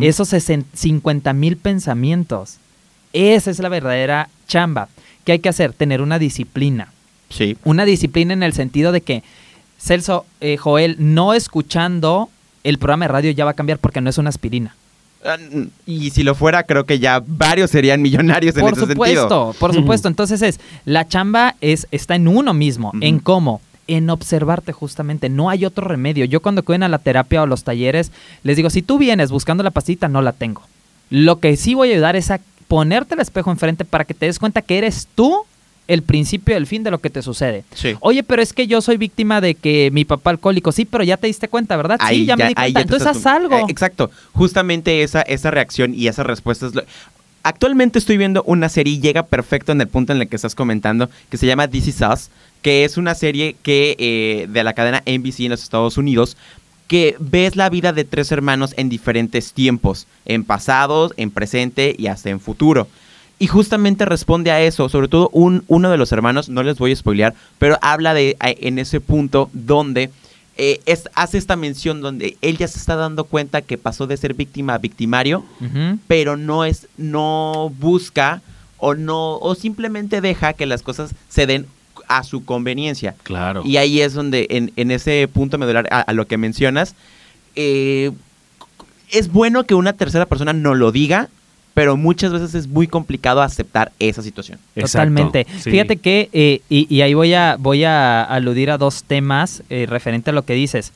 Esos 0.00 0.28
50 0.74 1.32
mil 1.32 1.56
pensamientos. 1.56 2.56
Esa 3.12 3.50
es 3.50 3.58
la 3.60 3.68
verdadera 3.68 4.28
chamba. 4.48 4.88
¿Qué 5.24 5.32
hay 5.32 5.38
que 5.38 5.48
hacer? 5.48 5.72
Tener 5.72 6.00
una 6.02 6.18
disciplina 6.18 6.92
Sí. 7.28 7.56
una 7.64 7.84
disciplina 7.84 8.32
en 8.32 8.42
el 8.42 8.52
sentido 8.52 8.90
de 8.90 9.02
que 9.02 9.22
Celso, 9.78 10.26
eh, 10.40 10.56
Joel, 10.56 10.96
no 10.98 11.32
escuchando 11.34 12.28
el 12.64 12.78
programa 12.78 13.04
de 13.04 13.12
radio 13.12 13.30
ya 13.30 13.44
va 13.44 13.52
a 13.52 13.54
cambiar 13.54 13.78
porque 13.78 14.00
no 14.00 14.10
es 14.10 14.18
una 14.18 14.28
aspirina. 14.30 14.74
Ah, 15.24 15.36
Y 15.86 16.10
si 16.10 16.22
lo 16.22 16.34
fuera, 16.34 16.64
creo 16.64 16.84
que 16.86 16.98
ya 16.98 17.22
varios 17.24 17.70
serían 17.70 18.02
millonarios 18.02 18.56
en 18.56 18.62
por 18.62 18.72
ese 18.72 18.86
supuesto, 18.86 19.20
sentido. 19.20 19.54
por 19.58 19.74
supuesto. 19.74 20.08
Entonces 20.08 20.42
es, 20.42 20.58
la 20.84 21.06
chamba 21.06 21.54
es, 21.60 21.86
está 21.92 22.14
en 22.16 22.26
uno 22.26 22.52
mismo. 22.54 22.90
¿En 23.00 23.18
cómo? 23.20 23.60
En 23.92 24.08
observarte 24.08 24.72
justamente. 24.72 25.28
No 25.28 25.50
hay 25.50 25.64
otro 25.64 25.86
remedio. 25.88 26.24
Yo 26.24 26.40
cuando 26.40 26.60
acuden 26.60 26.82
a 26.84 26.88
la 26.88 26.98
terapia 26.98 27.42
o 27.42 27.46
los 27.46 27.64
talleres, 27.64 28.12
les 28.44 28.56
digo, 28.56 28.70
si 28.70 28.82
tú 28.82 28.98
vienes 28.98 29.30
buscando 29.30 29.62
la 29.64 29.70
pastita, 29.72 30.06
no 30.08 30.22
la 30.22 30.32
tengo. 30.32 30.62
Lo 31.10 31.40
que 31.40 31.56
sí 31.56 31.74
voy 31.74 31.90
a 31.90 31.94
ayudar 31.94 32.14
es 32.14 32.30
a 32.30 32.40
ponerte 32.68 33.14
el 33.14 33.20
espejo 33.20 33.50
enfrente 33.50 33.84
para 33.84 34.04
que 34.04 34.14
te 34.14 34.26
des 34.26 34.38
cuenta 34.38 34.62
que 34.62 34.78
eres 34.78 35.08
tú 35.16 35.40
el 35.88 36.02
principio 36.02 36.54
y 36.54 36.56
el 36.56 36.68
fin 36.68 36.84
de 36.84 36.92
lo 36.92 36.98
que 37.00 37.10
te 37.10 37.20
sucede. 37.20 37.64
Sí. 37.74 37.96
Oye, 37.98 38.22
pero 38.22 38.40
es 38.42 38.52
que 38.52 38.68
yo 38.68 38.80
soy 38.80 38.96
víctima 38.96 39.40
de 39.40 39.56
que 39.56 39.90
mi 39.92 40.04
papá 40.04 40.30
alcohólico, 40.30 40.70
sí, 40.70 40.84
pero 40.84 41.02
ya 41.02 41.16
te 41.16 41.26
diste 41.26 41.48
cuenta, 41.48 41.76
¿verdad? 41.76 41.98
sí, 42.08 42.26
ya, 42.26 42.36
me 42.36 42.46
di 42.46 42.54
cuenta. 42.54 42.80
Entonces 42.80 43.08
haz 43.08 43.26
algo. 43.26 43.56
Eh, 43.56 43.64
exacto. 43.68 44.08
Justamente 44.32 45.02
esa, 45.02 45.22
esa 45.22 45.50
reacción 45.50 45.92
y 45.94 46.06
esa 46.06 46.22
respuesta 46.22 46.66
es 46.68 46.76
lo- 46.76 46.84
Actualmente 47.42 47.98
estoy 47.98 48.18
viendo 48.18 48.42
una 48.42 48.68
serie 48.68 48.92
y 48.94 49.00
llega 49.00 49.22
perfecto 49.24 49.72
en 49.72 49.80
el 49.80 49.88
punto 49.88 50.12
en 50.12 50.20
el 50.20 50.28
que 50.28 50.36
estás 50.36 50.54
comentando, 50.54 51.08
que 51.30 51.38
se 51.38 51.46
llama 51.46 51.68
This 51.68 51.88
Is 51.88 52.00
Us, 52.02 52.28
que 52.62 52.84
es 52.84 52.96
una 52.96 53.14
serie 53.14 53.56
que 53.62 53.96
eh, 53.98 54.46
de 54.50 54.64
la 54.64 54.72
cadena 54.74 55.02
NBC 55.06 55.40
en 55.40 55.50
los 55.50 55.62
Estados 55.62 55.96
Unidos, 55.96 56.36
que 56.88 57.16
ves 57.20 57.56
la 57.56 57.70
vida 57.70 57.92
de 57.92 58.04
tres 58.04 58.32
hermanos 58.32 58.74
en 58.76 58.88
diferentes 58.88 59.52
tiempos, 59.52 60.06
en 60.26 60.44
pasados, 60.44 61.12
en 61.16 61.30
presente 61.30 61.94
y 61.96 62.08
hasta 62.08 62.30
en 62.30 62.40
futuro. 62.40 62.88
Y 63.38 63.46
justamente 63.46 64.04
responde 64.04 64.50
a 64.50 64.60
eso, 64.60 64.88
sobre 64.90 65.08
todo 65.08 65.30
un, 65.32 65.64
uno 65.68 65.88
de 65.90 65.96
los 65.96 66.12
hermanos, 66.12 66.48
no 66.50 66.62
les 66.62 66.76
voy 66.78 66.92
a 66.92 66.96
spoilear, 66.96 67.34
pero 67.58 67.78
habla 67.80 68.12
de 68.12 68.36
en 68.40 68.78
ese 68.78 69.00
punto 69.00 69.48
donde 69.54 70.10
eh, 70.58 70.80
es- 70.84 71.08
hace 71.14 71.38
esta 71.38 71.56
mención 71.56 72.02
donde 72.02 72.36
él 72.42 72.58
ya 72.58 72.68
se 72.68 72.78
está 72.78 72.96
dando 72.96 73.24
cuenta 73.24 73.62
que 73.62 73.78
pasó 73.78 74.06
de 74.06 74.18
ser 74.18 74.34
víctima 74.34 74.74
a 74.74 74.78
victimario, 74.78 75.42
pero 76.06 76.36
no 76.36 76.66
es, 76.66 76.86
no 76.98 77.72
busca 77.78 78.42
o 78.76 78.94
no, 78.94 79.38
o 79.38 79.54
simplemente 79.54 80.20
deja 80.20 80.52
que 80.52 80.66
las 80.66 80.82
cosas 80.82 81.14
se 81.30 81.46
den 81.46 81.66
a 82.10 82.24
su 82.24 82.44
conveniencia. 82.44 83.14
Claro. 83.22 83.62
Y 83.64 83.76
ahí 83.76 84.00
es 84.00 84.12
donde, 84.14 84.48
en, 84.50 84.72
en 84.76 84.90
ese 84.90 85.28
punto 85.32 85.56
medular 85.58 85.86
a, 85.90 86.00
a 86.00 86.12
lo 86.12 86.26
que 86.26 86.36
mencionas, 86.36 86.96
eh, 87.54 88.10
es 89.10 89.32
bueno 89.32 89.64
que 89.64 89.74
una 89.74 89.92
tercera 89.92 90.26
persona 90.26 90.52
no 90.52 90.74
lo 90.74 90.90
diga, 90.90 91.28
pero 91.72 91.96
muchas 91.96 92.32
veces 92.32 92.54
es 92.54 92.66
muy 92.66 92.88
complicado 92.88 93.42
aceptar 93.42 93.92
esa 94.00 94.22
situación. 94.22 94.58
Exacto, 94.74 95.08
Totalmente. 95.14 95.46
sí. 95.60 95.70
Fíjate 95.70 95.98
que, 95.98 96.28
eh, 96.32 96.62
y, 96.68 96.92
y 96.92 97.02
ahí 97.02 97.14
voy 97.14 97.32
a, 97.32 97.56
voy 97.58 97.84
a 97.84 98.24
aludir 98.24 98.72
a 98.72 98.76
dos 98.76 99.04
temas 99.04 99.62
eh, 99.70 99.86
referente 99.88 100.30
a 100.30 100.32
lo 100.32 100.44
que 100.44 100.54
dices. 100.54 100.92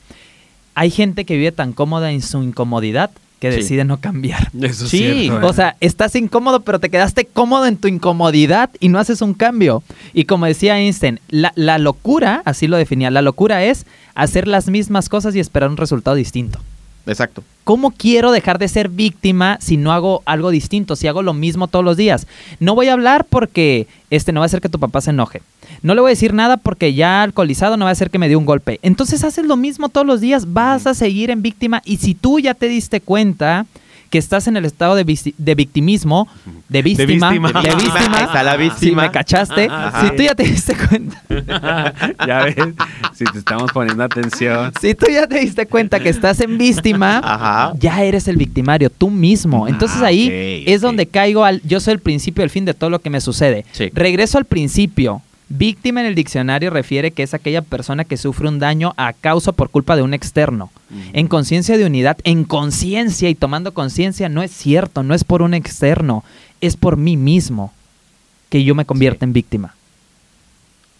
Hay 0.75 0.91
gente 0.91 1.23
que 1.23 1.37
vive 1.37 1.53
tan 1.53 1.71
cómoda 1.71 2.11
en 2.11 2.21
su 2.21 2.43
incomodidad 2.43 3.09
que 3.49 3.55
Sí. 3.55 3.61
decide 3.61 3.85
no 3.85 3.97
cambiar. 3.99 4.49
Eso 4.61 4.85
es 4.85 4.91
Sí, 4.91 4.97
cierto, 4.99 5.41
¿eh? 5.41 5.49
O 5.49 5.53
sea, 5.53 5.75
estás 5.79 6.15
incómodo, 6.15 6.61
pero 6.61 6.79
te 6.79 6.89
quedaste 6.89 7.25
cómodo 7.25 7.65
en 7.65 7.77
tu 7.77 7.87
incomodidad 7.87 8.69
y 8.79 8.89
no 8.89 8.99
haces 8.99 9.21
un 9.21 9.33
cambio. 9.33 9.83
Y 10.13 10.25
como 10.25 10.45
decía 10.45 10.79
Einstein, 10.79 11.19
la, 11.29 11.51
la 11.55 11.77
locura, 11.77 12.41
así 12.45 12.67
lo 12.67 12.77
definía, 12.77 13.11
la 13.11 13.21
locura 13.21 13.63
es 13.63 13.85
hacer 14.15 14.47
las 14.47 14.67
mismas 14.69 15.09
cosas 15.09 15.35
y 15.35 15.39
esperar 15.39 15.69
un 15.69 15.77
resultado 15.77 16.15
distinto. 16.15 16.59
Exacto. 17.05 17.43
¿Cómo 17.63 17.91
quiero 17.91 18.31
dejar 18.31 18.59
de 18.59 18.67
ser 18.67 18.89
víctima 18.89 19.57
si 19.59 19.77
no 19.77 19.91
hago 19.91 20.21
algo 20.25 20.51
distinto, 20.51 20.95
si 20.95 21.07
hago 21.07 21.23
lo 21.23 21.33
mismo 21.33 21.67
todos 21.67 21.83
los 21.83 21.97
días? 21.97 22.27
No 22.59 22.75
voy 22.75 22.87
a 22.87 22.93
hablar 22.93 23.25
porque 23.25 23.87
este 24.09 24.31
no 24.31 24.39
va 24.39 24.45
a 24.45 24.47
hacer 24.47 24.61
que 24.61 24.69
tu 24.69 24.79
papá 24.79 25.01
se 25.01 25.11
enoje. 25.11 25.41
No 25.81 25.95
le 25.95 26.01
voy 26.01 26.09
a 26.09 26.17
decir 26.17 26.33
nada 26.33 26.57
porque 26.57 26.93
ya 26.93 27.23
alcoholizado 27.23 27.77
no 27.77 27.85
va 27.85 27.89
a 27.89 27.93
hacer 27.93 28.09
que 28.09 28.19
me 28.19 28.29
dé 28.29 28.35
un 28.35 28.45
golpe. 28.45 28.79
Entonces 28.81 29.23
haces 29.23 29.45
lo 29.45 29.55
mismo 29.55 29.89
todos 29.89 30.05
los 30.05 30.21
días, 30.21 30.53
vas 30.53 30.87
a 30.87 30.93
seguir 30.93 31.31
en 31.31 31.41
víctima 31.41 31.81
y 31.85 31.97
si 31.97 32.13
tú 32.13 32.39
ya 32.39 32.53
te 32.53 32.67
diste 32.67 33.01
cuenta 33.01 33.65
que 34.09 34.17
estás 34.17 34.47
en 34.47 34.57
el 34.57 34.65
estado 34.65 34.95
de, 34.95 35.03
de 35.37 35.55
victimismo, 35.55 36.27
de 36.69 36.81
víctima, 36.81 37.31
de 37.31 37.39
víctima. 37.75 38.19
está 38.21 38.43
la 38.43 38.53
si 38.53 38.57
víctima. 38.59 39.01
me 39.03 39.11
cachaste, 39.11 39.67
Ajá. 39.69 40.01
si 40.09 40.15
tú 40.15 40.23
ya 40.23 40.35
te 40.35 40.43
diste 40.43 40.75
cuenta, 40.75 41.21
ya 42.27 42.43
ves, 42.43 42.55
si 43.13 43.25
te 43.25 43.39
estamos 43.39 43.71
poniendo 43.71 44.03
atención. 44.03 44.71
si 44.79 44.95
tú 44.95 45.07
ya 45.11 45.27
te 45.27 45.39
diste 45.39 45.65
cuenta 45.65 45.99
que 45.99 46.09
estás 46.09 46.39
en 46.41 46.57
víctima, 46.57 47.19
Ajá. 47.23 47.73
ya 47.77 48.03
eres 48.03 48.27
el 48.27 48.37
victimario, 48.37 48.89
tú 48.89 49.09
mismo. 49.09 49.67
Entonces 49.67 50.01
Ah, 50.01 50.07
ahí 50.07 50.63
es 50.67 50.81
donde 50.81 51.05
caigo 51.07 51.43
al, 51.45 51.61
yo 51.63 51.79
soy 51.79 51.93
el 51.93 51.99
principio 51.99 52.41
y 52.41 52.45
el 52.45 52.49
fin 52.49 52.65
de 52.65 52.73
todo 52.73 52.89
lo 52.89 52.99
que 52.99 53.09
me 53.09 53.21
sucede. 53.21 53.65
Sí. 53.71 53.89
Regreso 53.93 54.37
al 54.37 54.45
principio. 54.45 55.21
Víctima 55.57 56.01
en 56.01 56.07
el 56.07 56.15
diccionario 56.15 56.69
refiere 56.69 57.11
que 57.11 57.23
es 57.23 57.33
aquella 57.33 57.61
persona 57.61 58.03
que 58.03 58.17
sufre 58.17 58.47
un 58.47 58.59
daño 58.59 58.93
a 58.97 59.13
causa 59.13 59.51
por 59.51 59.69
culpa 59.69 59.95
de 59.95 60.01
un 60.01 60.13
externo. 60.13 60.71
En 61.13 61.27
conciencia 61.27 61.77
de 61.77 61.85
unidad, 61.85 62.17
en 62.23 62.43
conciencia 62.43 63.29
y 63.29 63.35
tomando 63.35 63.73
conciencia, 63.73 64.27
no 64.29 64.41
es 64.43 64.51
cierto, 64.51 65.03
no 65.03 65.13
es 65.13 65.23
por 65.23 65.41
un 65.41 65.53
externo, 65.53 66.23
es 66.61 66.75
por 66.77 66.97
mí 66.97 67.15
mismo 67.17 67.73
que 68.49 68.63
yo 68.63 68.75
me 68.75 68.85
convierta 68.85 69.25
en 69.25 69.33
víctima. 69.33 69.75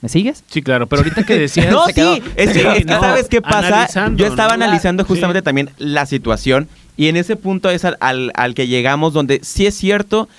¿Me 0.01 0.09
sigues? 0.09 0.43
Sí, 0.50 0.62
claro, 0.62 0.88
pero 0.88 1.01
ahorita 1.01 1.24
que 1.24 1.38
decías... 1.39 1.67
No, 1.71 1.85
quedó. 1.93 2.15
sí, 2.15 2.21
es 2.35 2.51
que, 2.51 2.59
es 2.59 2.75
que 2.77 2.85
no, 2.85 3.00
¿sabes 3.00 3.27
qué 3.27 3.41
pasa? 3.41 3.88
Yo 4.15 4.27
estaba 4.27 4.55
¿no? 4.57 4.63
analizando 4.63 5.03
Sí. 5.03 5.07
justamente 5.09 5.41
también 5.41 5.69
la 5.77 6.05
situación 6.05 6.67
y 6.97 7.07
en 7.07 7.15
ese 7.17 7.35
punto 7.35 7.69
es 7.69 7.83
al, 7.85 7.97
al- 8.00 8.31
al 8.35 8.53
que 8.53 8.67
llegamos 8.67 9.13
donde 9.13 9.39
sí 9.43 9.65
es 9.65 9.75
cierto, 9.75 10.29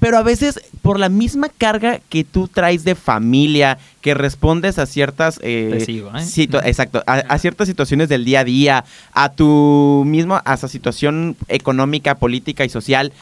pero 0.00 0.18
a 0.18 0.22
veces 0.22 0.60
por 0.82 0.98
la 0.98 1.08
misma 1.08 1.48
carga 1.48 2.00
que 2.08 2.24
tú 2.24 2.48
traes 2.48 2.84
de 2.84 2.94
familia, 2.94 3.78
que 4.00 4.14
respondes 4.14 4.78
a 4.78 4.86
ciertas... 4.86 5.38
eh, 5.42 5.82
sigo, 5.84 6.10
¿eh? 6.58 6.60
exacto, 6.64 7.02
a, 7.06 7.14
a 7.14 7.38
ciertas 7.38 7.68
situaciones 7.68 8.08
del 8.08 8.24
día 8.24 8.40
a 8.40 8.44
día, 8.44 8.84
a 9.12 9.30
tu 9.32 10.02
mismo, 10.06 10.40
a 10.44 10.54
esa 10.54 10.68
situación 10.68 11.36
económica, 11.48 12.16
política 12.16 12.64
y 12.64 12.68
social, 12.68 13.12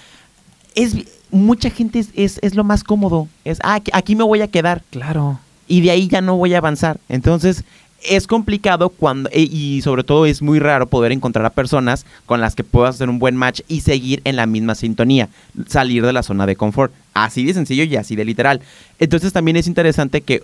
es 0.74 0.96
mucha 1.30 1.70
gente 1.70 1.98
es, 1.98 2.08
es, 2.14 2.38
es 2.42 2.54
lo 2.54 2.64
más 2.64 2.84
cómodo. 2.84 3.28
Es, 3.44 3.58
ah, 3.62 3.80
aquí 3.92 4.16
me 4.16 4.24
voy 4.24 4.40
a 4.42 4.48
quedar 4.48 4.82
Claro. 4.90 5.38
y 5.68 5.80
de 5.80 5.90
ahí 5.90 6.08
ya 6.08 6.20
no 6.20 6.36
voy 6.36 6.54
a 6.54 6.58
avanzar. 6.58 6.98
Entonces, 7.08 7.64
es 8.04 8.26
complicado 8.26 8.88
cuando, 8.88 9.28
e- 9.32 9.42
y 9.42 9.82
sobre 9.82 10.04
todo 10.04 10.26
es 10.26 10.42
muy 10.42 10.58
raro 10.58 10.86
poder 10.86 11.12
encontrar 11.12 11.44
a 11.46 11.50
personas 11.50 12.06
con 12.26 12.40
las 12.40 12.54
que 12.54 12.64
puedas 12.64 12.96
hacer 12.96 13.08
un 13.08 13.18
buen 13.18 13.36
match 13.36 13.60
y 13.68 13.80
seguir 13.80 14.20
en 14.24 14.36
la 14.36 14.46
misma 14.46 14.74
sintonía, 14.74 15.28
salir 15.66 16.04
de 16.04 16.12
la 16.12 16.22
zona 16.22 16.46
de 16.46 16.56
confort. 16.56 16.92
Así 17.14 17.44
de 17.44 17.54
sencillo 17.54 17.84
y 17.84 17.96
así 17.96 18.16
de 18.16 18.24
literal. 18.24 18.60
Entonces 18.98 19.32
también 19.32 19.56
es 19.56 19.66
interesante 19.66 20.22
que, 20.22 20.42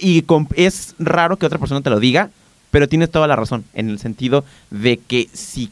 y 0.00 0.24
es 0.56 0.94
raro 0.98 1.36
que 1.36 1.46
otra 1.46 1.58
persona 1.58 1.80
te 1.80 1.90
lo 1.90 2.00
diga, 2.00 2.30
pero 2.70 2.88
tienes 2.88 3.10
toda 3.10 3.26
la 3.26 3.36
razón, 3.36 3.64
en 3.72 3.88
el 3.88 3.98
sentido 3.98 4.44
de 4.70 4.98
que 4.98 5.28
si 5.32 5.70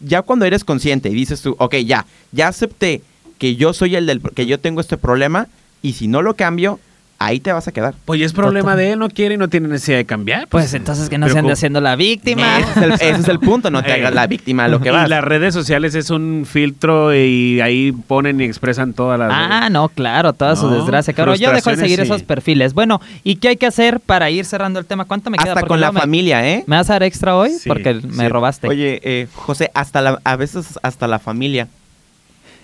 ya 0.00 0.22
cuando 0.22 0.44
eres 0.44 0.64
consciente 0.64 1.08
y 1.08 1.14
dices 1.14 1.40
tú, 1.40 1.54
ok, 1.58 1.76
ya, 1.76 2.06
ya 2.32 2.48
acepté 2.48 3.02
que 3.38 3.54
yo 3.56 3.72
soy 3.72 3.96
el 3.96 4.06
del, 4.06 4.20
que 4.20 4.46
yo 4.46 4.58
tengo 4.58 4.80
este 4.80 4.96
problema, 4.96 5.48
y 5.82 5.94
si 5.94 6.08
no 6.08 6.22
lo 6.22 6.34
cambio, 6.34 6.80
ahí 7.26 7.40
te 7.40 7.52
vas 7.52 7.66
a 7.68 7.72
quedar. 7.72 7.94
Pues 8.04 8.20
es 8.20 8.32
problema 8.32 8.76
de 8.76 8.92
él, 8.92 8.98
no 8.98 9.08
quiere 9.08 9.34
y 9.34 9.38
no 9.38 9.48
tiene 9.48 9.68
necesidad 9.68 9.98
de 9.98 10.04
cambiar. 10.04 10.48
Pues 10.48 10.72
entonces 10.74 11.08
que 11.08 11.18
no 11.18 11.28
se 11.28 11.38
ande 11.38 11.52
haciendo 11.52 11.80
la 11.80 11.96
víctima. 11.96 12.58
Ese 12.58 12.70
es 12.70 12.76
el, 12.78 12.92
ese 12.92 13.10
es 13.20 13.28
el 13.28 13.38
punto, 13.40 13.70
no 13.70 13.82
te 13.82 13.90
Eh. 13.90 13.94
hagas 13.94 14.14
la 14.14 14.26
víctima 14.26 14.64
a 14.64 14.68
lo 14.68 14.80
que 14.80 14.90
vas. 14.90 15.06
Y 15.06 15.10
las 15.10 15.22
redes 15.24 15.54
sociales 15.54 15.94
es 15.94 16.10
un 16.10 16.44
filtro 16.48 17.14
y 17.14 17.60
ahí 17.60 17.92
ponen 17.92 18.40
y 18.40 18.44
expresan 18.44 18.92
todas 18.92 19.18
las... 19.18 19.30
Ah, 19.32 19.68
no, 19.70 19.88
claro, 19.88 20.32
toda 20.32 20.56
su 20.56 20.68
No, 20.68 20.76
desgracia. 20.76 21.12
Claro, 21.14 21.34
yo 21.34 21.52
dejo 21.52 21.70
de 21.70 21.76
seguir 21.76 21.98
sí. 21.98 22.02
esos 22.04 22.22
perfiles. 22.22 22.74
Bueno, 22.74 23.00
¿y 23.24 23.36
qué 23.36 23.48
hay 23.48 23.56
que 23.56 23.66
hacer 23.66 24.00
para 24.00 24.30
ir 24.30 24.44
cerrando 24.44 24.78
el 24.78 24.86
tema? 24.86 25.04
¿Cuánto 25.04 25.30
me 25.30 25.36
queda? 25.38 25.50
Hasta 25.52 25.60
Porque 25.60 25.68
con 25.68 25.80
la 25.80 25.92
me- 25.92 26.00
familia, 26.00 26.48
¿eh? 26.48 26.64
¿Me 26.66 26.76
vas 26.76 26.88
a 26.90 26.94
dar 26.94 27.02
extra 27.02 27.36
hoy? 27.36 27.50
Sí, 27.50 27.68
Porque 27.68 27.94
me 27.94 28.24
sí. 28.24 28.28
robaste. 28.28 28.68
Oye, 28.68 29.00
eh, 29.04 29.26
José, 29.34 29.70
hasta 29.74 30.00
la, 30.00 30.18
a 30.24 30.36
veces 30.36 30.78
hasta 30.82 31.06
la 31.08 31.18
familia. 31.18 31.68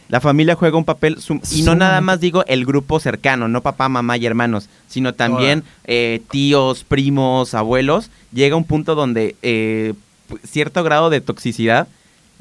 La 0.09 0.21
familia 0.21 0.55
juega 0.55 0.77
un 0.79 0.85
papel, 0.85 1.21
sum- 1.21 1.41
y 1.53 1.63
no 1.63 1.75
nada 1.75 2.01
más 2.01 2.19
digo 2.21 2.45
el 2.47 2.65
grupo 2.65 2.99
cercano, 2.99 3.47
no 3.49 3.61
papá, 3.61 3.89
mamá 3.91 4.17
y 4.17 4.25
hermanos, 4.27 4.69
sino 4.89 5.13
también 5.13 5.65
eh, 5.85 6.23
tíos, 6.31 6.85
primos, 6.85 7.53
abuelos. 7.55 8.11
Llega 8.33 8.57
un 8.57 8.65
punto 8.65 8.95
donde 8.95 9.37
eh, 9.43 9.93
pu- 10.31 10.39
cierto 10.45 10.83
grado 10.83 11.11
de 11.11 11.21
toxicidad 11.21 11.89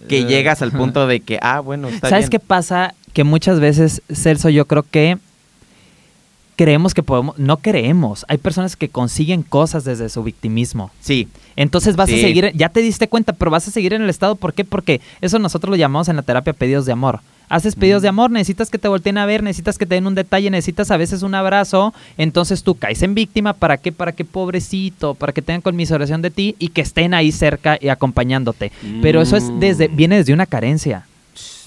que 0.08 0.20
Eh, 0.20 0.26
llegas 0.26 0.62
al 0.62 0.72
punto 0.72 1.08
de 1.08 1.20
que, 1.20 1.40
ah, 1.42 1.60
bueno, 1.60 1.90
está 1.90 2.10
¿Sabes 2.10 2.30
qué 2.30 2.40
pasa? 2.40 2.94
Que 3.14 3.24
muchas 3.26 3.60
veces, 3.60 4.02
Celso, 4.14 4.48
yo 4.50 4.66
creo 4.66 4.84
que 4.90 5.18
creemos 6.56 6.94
que 6.94 7.04
podemos, 7.04 7.38
no 7.38 7.58
creemos. 7.58 8.26
Hay 8.30 8.38
personas 8.38 8.76
que 8.76 8.90
consiguen 8.90 9.44
cosas 9.44 9.84
desde 9.84 10.10
su 10.10 10.24
victimismo. 10.24 10.92
Sí, 11.02 11.28
Entonces 11.56 11.96
vas 11.96 12.10
a 12.10 12.14
seguir, 12.22 12.52
ya 12.56 12.70
te 12.70 12.82
diste 12.82 13.08
cuenta, 13.08 13.34
pero 13.34 13.52
vas 13.52 13.68
a 13.68 13.72
seguir 13.72 13.94
en 13.94 14.02
el 14.02 14.10
estado. 14.10 14.36
¿Por 14.36 14.54
qué? 14.54 14.64
Porque 14.64 15.02
eso 15.22 15.38
nosotros 15.40 15.70
lo 15.70 15.76
llamamos 15.76 16.08
en 16.10 16.16
la 16.16 16.22
terapia 16.24 16.54
pedidos 16.54 16.86
de 16.86 16.94
amor. 16.94 17.20
Haces 17.50 17.76
pedidos 17.76 18.02
Mm. 18.02 18.04
de 18.04 18.08
amor, 18.10 18.32
necesitas 18.32 18.70
que 18.70 18.78
te 18.78 18.88
volteen 18.88 19.18
a 19.18 19.26
ver, 19.26 19.42
necesitas 19.44 19.78
que 19.78 19.86
te 19.86 19.96
den 19.96 20.08
un 20.08 20.16
detalle, 20.16 20.50
necesitas 20.50 20.92
a 20.92 20.98
veces 20.98 21.24
un 21.24 21.34
abrazo. 21.36 21.94
Entonces 22.18 22.64
tú 22.64 22.76
caes 22.76 23.02
en 23.04 23.14
víctima. 23.16 23.54
¿Para 23.54 23.78
qué? 23.78 23.92
Para 23.92 24.12
que 24.12 24.26
pobrecito, 24.26 25.14
para 25.16 25.32
que 25.34 25.42
tengan 25.42 25.62
conmiseración 25.62 26.22
de 26.22 26.32
ti 26.32 26.56
y 26.60 26.70
que 26.70 26.82
estén 26.82 27.14
ahí 27.14 27.32
cerca 27.32 27.78
y 27.80 27.90
acompañándote. 27.90 28.72
Pero 29.02 29.22
eso 29.22 29.38
es 29.38 29.46
Mm. 29.46 29.60
desde, 29.60 29.88
viene 29.88 30.18
desde 30.18 30.34
una 30.34 30.46
carencia. 30.46 31.06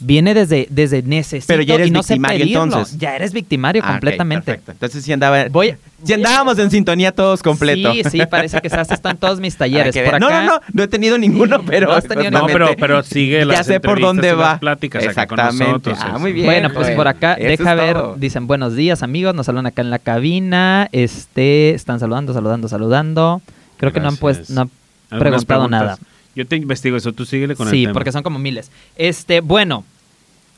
Viene 0.03 0.33
desde, 0.35 0.67
desde 0.71 1.03
necesito 1.03 1.47
Pero 1.47 1.63
ya 1.63 1.75
eres 1.75 1.89
y 1.89 1.91
no 1.91 2.03
sé 2.03 2.15
victimario, 2.15 2.39
pedirlo. 2.41 2.63
entonces. 2.65 2.99
Ya 2.99 3.15
eres 3.17 3.33
victimario 3.33 3.83
Ah, 3.85 3.91
completamente. 3.93 4.45
perfecto. 4.47 4.73
Entonces 4.73 5.05
sí 5.05 5.13
andaba, 5.13 5.45
Voy- 5.51 5.75
sí 6.05 6.13
andábamos 6.15 6.59
en 6.59 6.71
sintonía 6.71 7.13
todos 7.13 7.43
completo. 7.43 7.93
Sí, 7.93 8.03
sí, 8.11 8.21
parece 8.31 8.61
que 8.63 8.69
en 8.69 9.17
todos 9.19 9.41
mis 9.41 9.57
talleres. 9.59 9.95
Por 9.95 10.07
acá, 10.15 10.19
No, 10.19 10.31
no, 10.31 10.43
no, 10.47 10.61
no 10.73 10.83
he 10.83 10.89
tenido 10.89 11.19
ninguno, 11.19 11.63
pero 11.67 11.89
No 11.89 11.93
has 11.95 12.05
tenido 12.05 12.31
No, 12.31 12.47
pero, 12.47 12.69
pero 12.79 13.03
sigue 13.03 13.45
las 13.45 13.59
ya 13.59 13.65
sé 13.65 13.81
por 13.81 14.01
dónde 14.01 14.33
va. 14.33 14.59
pláticas 14.59 15.03
acá 15.07 15.27
con 15.27 15.39
Exactamente. 15.39 15.91
nosotros. 15.91 15.99
Ah, 16.01 16.19
muy 16.19 16.33
bien. 16.33 16.47
Bueno, 16.47 16.71
pues 16.73 16.87
güey. 16.87 16.97
por 16.97 17.07
acá, 17.09 17.37
deja 17.37 17.75
ver, 17.75 17.93
todo. 17.95 18.17
dicen 18.19 18.47
buenos 18.47 18.75
días 18.77 19.03
amigos, 19.03 19.35
nos 19.35 19.47
saludan 19.47 19.67
acá 19.67 19.83
en 19.83 19.91
la 19.91 19.99
cabina, 19.99 20.89
este, 20.93 21.71
están 21.75 22.01
saludando, 22.01 22.33
saludando, 22.33 22.69
saludando. 22.69 23.43
Creo 23.77 23.93
que 23.93 24.01
no 24.01 24.09
han 24.09 24.17
puesto, 24.17 24.53
no 24.55 24.63
han 24.63 24.71
preguntado 25.19 25.45
preguntas. 25.69 25.81
nada. 25.83 25.99
Yo 26.35 26.47
te 26.47 26.57
investigo 26.57 26.97
eso, 26.97 27.13
tú 27.13 27.27
síguele 27.27 27.57
con 27.57 27.69
el 27.69 27.73
Sí, 27.75 27.83
tema. 27.83 27.93
porque 27.93 28.13
son 28.13 28.23
como 28.23 28.39
miles. 28.39 28.71
Este, 28.97 29.41
bueno, 29.41 29.85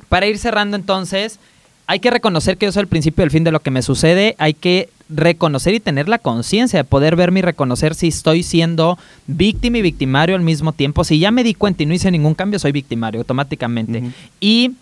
para 0.09 0.27
ir 0.27 0.39
cerrando 0.39 0.77
entonces, 0.77 1.39
hay 1.87 2.01
que 2.01 2.11
reconocer 2.11 2.57
que 2.59 2.67
yo 2.67 2.73
soy 2.73 2.83
el 2.83 2.87
principio 2.89 3.23
y 3.23 3.25
el 3.27 3.31
fin 3.31 3.45
de 3.45 3.53
lo 3.53 3.61
que 3.61 3.71
me 3.71 3.83
sucede. 3.83 4.35
Hay 4.39 4.55
que 4.55 4.89
reconocer 5.09 5.75
y 5.75 5.81
tener 5.81 6.09
la 6.09 6.19
conciencia 6.19 6.79
de 6.79 6.85
poder 6.85 7.17
verme 7.17 7.41
y 7.41 7.43
reconocer 7.43 7.95
si 7.95 8.09
estoy 8.09 8.43
siendo 8.43 8.99
víctima 9.27 9.79
y 9.79 9.83
victimario 9.83 10.37
al 10.37 10.43
mismo 10.43 10.73
tiempo. 10.73 11.05
Si 11.05 11.19
ya 11.19 11.31
me 11.31 11.45
di 11.45 11.55
cuenta 11.55 11.83
y 11.83 11.87
no 11.87 11.95
hice 11.95 12.11
ningún 12.11 12.35
cambio, 12.35 12.59
soy 12.59 12.73
victimario 12.73 13.21
automáticamente. 13.21 14.03
Y 14.41 14.73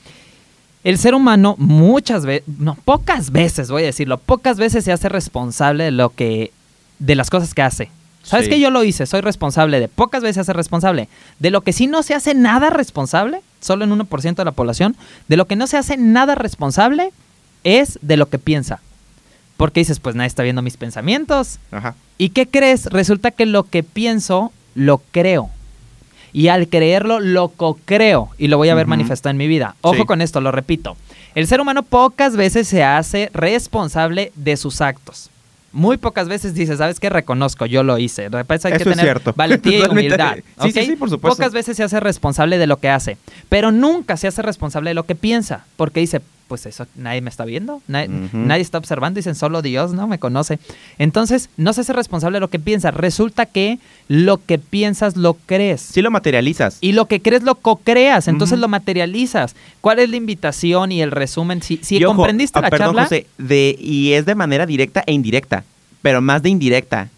el 0.85 0.99
ser 0.99 1.15
humano 1.15 1.57
muchas 1.59 2.25
veces, 2.27 2.47
no, 2.59 2.75
pocas 2.85 3.31
veces, 3.33 3.71
voy 3.71 3.83
a 3.83 3.87
decirlo, 3.87 4.19
pocas 4.19 4.57
veces 4.59 4.85
se 4.85 4.93
hace 4.93 5.09
responsable 5.09 5.85
de 5.85 5.91
lo 5.91 6.11
que, 6.11 6.53
de 6.99 7.15
las 7.15 7.29
cosas 7.31 7.55
que 7.55 7.63
hace. 7.63 7.91
¿Sabes 8.23 8.47
Sí. 8.47 8.51
que 8.53 8.61
yo 8.61 8.71
lo 8.71 8.85
hice? 8.85 9.07
Soy 9.07 9.21
responsable 9.23 9.81
de 9.81 9.89
pocas 9.89 10.23
veces 10.23 10.35
se 10.35 10.41
hace 10.43 10.53
responsable. 10.53 11.09
De 11.39 11.51
lo 11.51 11.63
que 11.63 11.73
sí 11.73 11.87
no 11.87 12.03
se 12.03 12.15
hace 12.15 12.35
nada 12.35 12.71
responsable, 12.71 13.41
solo 13.61 13.85
en 13.85 13.91
1% 13.93 14.43
de 14.43 14.45
la 14.45 14.53
población, 14.53 14.97
de 15.29 15.37
lo 15.37 15.47
que 15.47 15.57
no 15.57 15.67
se 15.67 15.77
hace 15.79 15.97
nada 15.97 16.35
responsable 16.35 17.13
es 17.65 17.99
de 18.03 18.17
lo 18.17 18.29
que 18.29 18.39
piensa. 18.39 18.81
Porque 19.57 19.81
dices, 19.81 20.01
pues 20.01 20.15
nadie 20.17 20.29
está 20.29 20.43
viendo 20.43 20.63
mis 20.63 20.77
pensamientos. 20.77 21.59
Ajá. 21.71 21.95
¿Y 22.19 22.31
qué 22.31 22.47
crees? 22.49 22.87
Resulta 22.87 23.31
que 23.31 23.47
lo 23.47 23.65
que 23.65 23.83
pienso, 23.83 24.53
lo 24.75 24.99
creo. 25.11 25.51
Y 26.33 26.49
al 26.49 26.69
creerlo, 26.69 27.21
lo 27.21 27.49
co-creo. 27.49 28.31
Y 28.39 28.49
lo 28.49 28.57
voy 28.57 28.69
a 28.69 28.75
ver 28.75 28.87
manifestado 28.87 29.31
en 29.33 29.37
mi 29.37 29.49
vida. 29.49 29.75
Ojo 29.81 29.97
Sí. 29.97 30.05
con 30.07 30.21
esto, 30.23 30.41
lo 30.41 30.53
repito. 30.53 30.97
El 31.35 31.47
ser 31.47 31.61
humano 31.61 31.83
pocas 31.83 32.37
veces 32.37 32.69
se 32.69 32.85
hace 32.85 33.31
responsable 33.35 34.33
de 34.37 34.57
sus 34.57 34.81
actos. 34.81 35.31
Muy 35.73 35.99
pocas 35.99 36.29
veces 36.29 36.55
dice, 36.55 36.77
¿sabes 36.77 36.99
qué? 36.99 37.09
Reconozco, 37.11 37.65
yo 37.65 37.83
lo 37.83 37.97
hice. 37.99 38.29
De 38.29 38.39
repente 38.39 38.69
hay 38.69 38.75
que 38.77 38.83
Eso 38.83 38.91
tener 38.91 39.21
valentía 39.37 39.79
y 39.79 39.83
humildad. 39.91 40.39
Sí, 40.63 40.73
sí, 40.73 40.97
por 40.97 41.11
supuesto. 41.11 41.37
Pocas 41.37 41.53
veces 41.53 41.77
se 41.77 41.85
hace 41.85 42.01
responsable 42.01 42.59
de 42.59 42.67
lo 42.67 42.79
que 42.79 42.89
hace, 42.89 43.17
pero 43.49 43.71
nunca 43.71 44.17
se 44.17 44.27
hace 44.27 44.43
responsable 44.43 44.91
de 44.91 44.95
lo 44.95 45.05
que 45.05 45.15
piensa, 45.15 45.65
porque 45.77 46.01
dice, 46.01 46.21
pues 46.51 46.67
eso 46.67 46.85
nadie 46.97 47.21
me 47.21 47.31
está 47.31 47.45
viendo, 47.45 47.81
nadie, 47.87 48.61
está 48.61 48.77
observando, 48.77 49.19
dicen 49.19 49.37
solo 49.37 49.63
Dios, 49.63 49.93
¿no? 49.93 50.09
Me 50.09 50.19
conoce. 50.19 50.59
Entonces, 50.99 51.49
no 51.57 51.73
se 51.73 51.83
hace 51.83 51.93
responsable 51.93 52.37
de 52.37 52.41
lo 52.41 52.51
que 52.51 52.59
piensa. 52.59 52.91
Resulta 52.91 53.47
que 53.47 53.79
lo 54.09 54.45
que 54.45 54.59
piensas 54.59 55.17
lo 55.17 55.35
crees. 55.47 55.81
Sí 55.81 56.03
lo 56.03 56.11
materializas. 56.11 56.79
Y 56.81 56.91
lo 56.91 57.07
que 57.07 57.23
crees 57.23 57.45
lo 57.45 57.55
co-creas, 57.55 58.27
entonces 58.27 58.59
lo 58.59 58.67
materializas. 58.67 59.55
¿Cuál 59.81 60.01
es 60.01 60.11
la 60.11 60.17
invitación 60.17 60.91
y 60.91 61.01
el 61.03 61.13
resumen? 61.13 61.63
Si, 61.63 61.79
si 61.83 61.99
Y 61.99 62.05
ojo, 62.05 62.17
comprendiste 62.17 62.59
ah, 62.59 62.63
la 62.63 62.71
perdón, 62.71 62.89
charla, 62.89 63.03
José, 63.05 63.27
de, 63.39 63.77
y 63.79 64.13
es 64.15 64.27
de 64.27 64.35
manera 64.35 64.67
directa 64.67 65.05
e 65.07 65.13
indirecta, 65.13 65.63
pero 66.03 66.21
más 66.21 66.43
de 66.43 66.49
indirecta. 66.51 67.09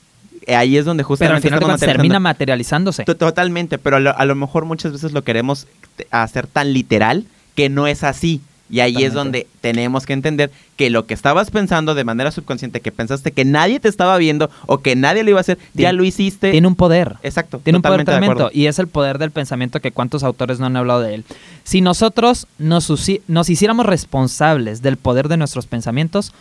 Eh, 0.46 0.54
Ahí 0.56 0.76
es 0.76 0.84
donde 0.84 1.04
pero 1.04 1.08
justamente 1.08 1.48
al 1.48 1.54
final 1.54 1.60
cuentas 1.60 1.80
termina 1.88 2.20
materializándose. 2.20 3.04
To- 3.04 3.16
Totalmente, 3.16 3.78
pero 3.78 3.96
a 3.96 4.00
lo, 4.00 4.14
a 4.14 4.24
lo 4.26 4.34
mejor 4.34 4.66
muchas 4.66 4.92
veces 4.92 5.12
lo 5.12 5.22
queremos 5.24 5.66
hacer 6.10 6.46
tan 6.46 6.74
literal 6.74 7.24
que 7.54 7.70
no 7.70 7.86
es 7.86 8.02
así. 8.04 8.40
Y 8.70 8.80
ahí 8.80 9.04
es 9.04 9.12
donde 9.12 9.46
tenemos 9.60 10.06
que 10.06 10.14
entender 10.14 10.50
que 10.76 10.88
lo 10.88 11.04
que 11.04 11.12
estabas 11.12 11.50
pensando 11.50 11.94
de 11.94 12.04
manera 12.04 12.30
subconsciente, 12.30 12.80
que 12.80 12.90
pensaste 12.90 13.32
que 13.32 13.44
nadie 13.44 13.80
te 13.80 13.88
estaba 13.88 14.16
viendo 14.16 14.50
o 14.66 14.78
que 14.78 14.96
nadie 14.96 15.22
lo 15.24 15.30
iba 15.30 15.40
a 15.40 15.42
hacer, 15.42 15.58
ya 15.74 15.92
lo 15.92 16.04
hiciste. 16.04 16.52
Tiene 16.52 16.66
un 16.68 16.74
poder. 16.74 17.16
Exacto. 17.22 17.60
Tiene 17.62 17.76
un 17.76 17.82
poder 17.82 18.04
tremendo 18.04 18.50
y 18.52 18.66
es 18.66 18.78
el 18.78 18.88
poder 18.88 19.18
del 19.18 19.30
pensamiento 19.30 19.80
que 19.80 19.92
cuántos 19.92 20.22
autores 20.22 20.58
no 20.58 20.66
han 20.66 20.76
hablado 20.76 21.00
de 21.00 21.16
él. 21.16 21.24
Si 21.64 21.82
nosotros 21.82 22.46
nos, 22.58 22.90
nos 23.28 23.50
hiciéramos 23.50 23.84
responsables 23.84 24.80
del 24.80 24.96
poder 24.96 25.28
de 25.28 25.36
nuestros 25.36 25.66
pensamientos, 25.66 26.32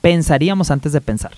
pensaríamos 0.00 0.70
antes 0.72 0.92
de 0.92 1.00
pensar. 1.00 1.32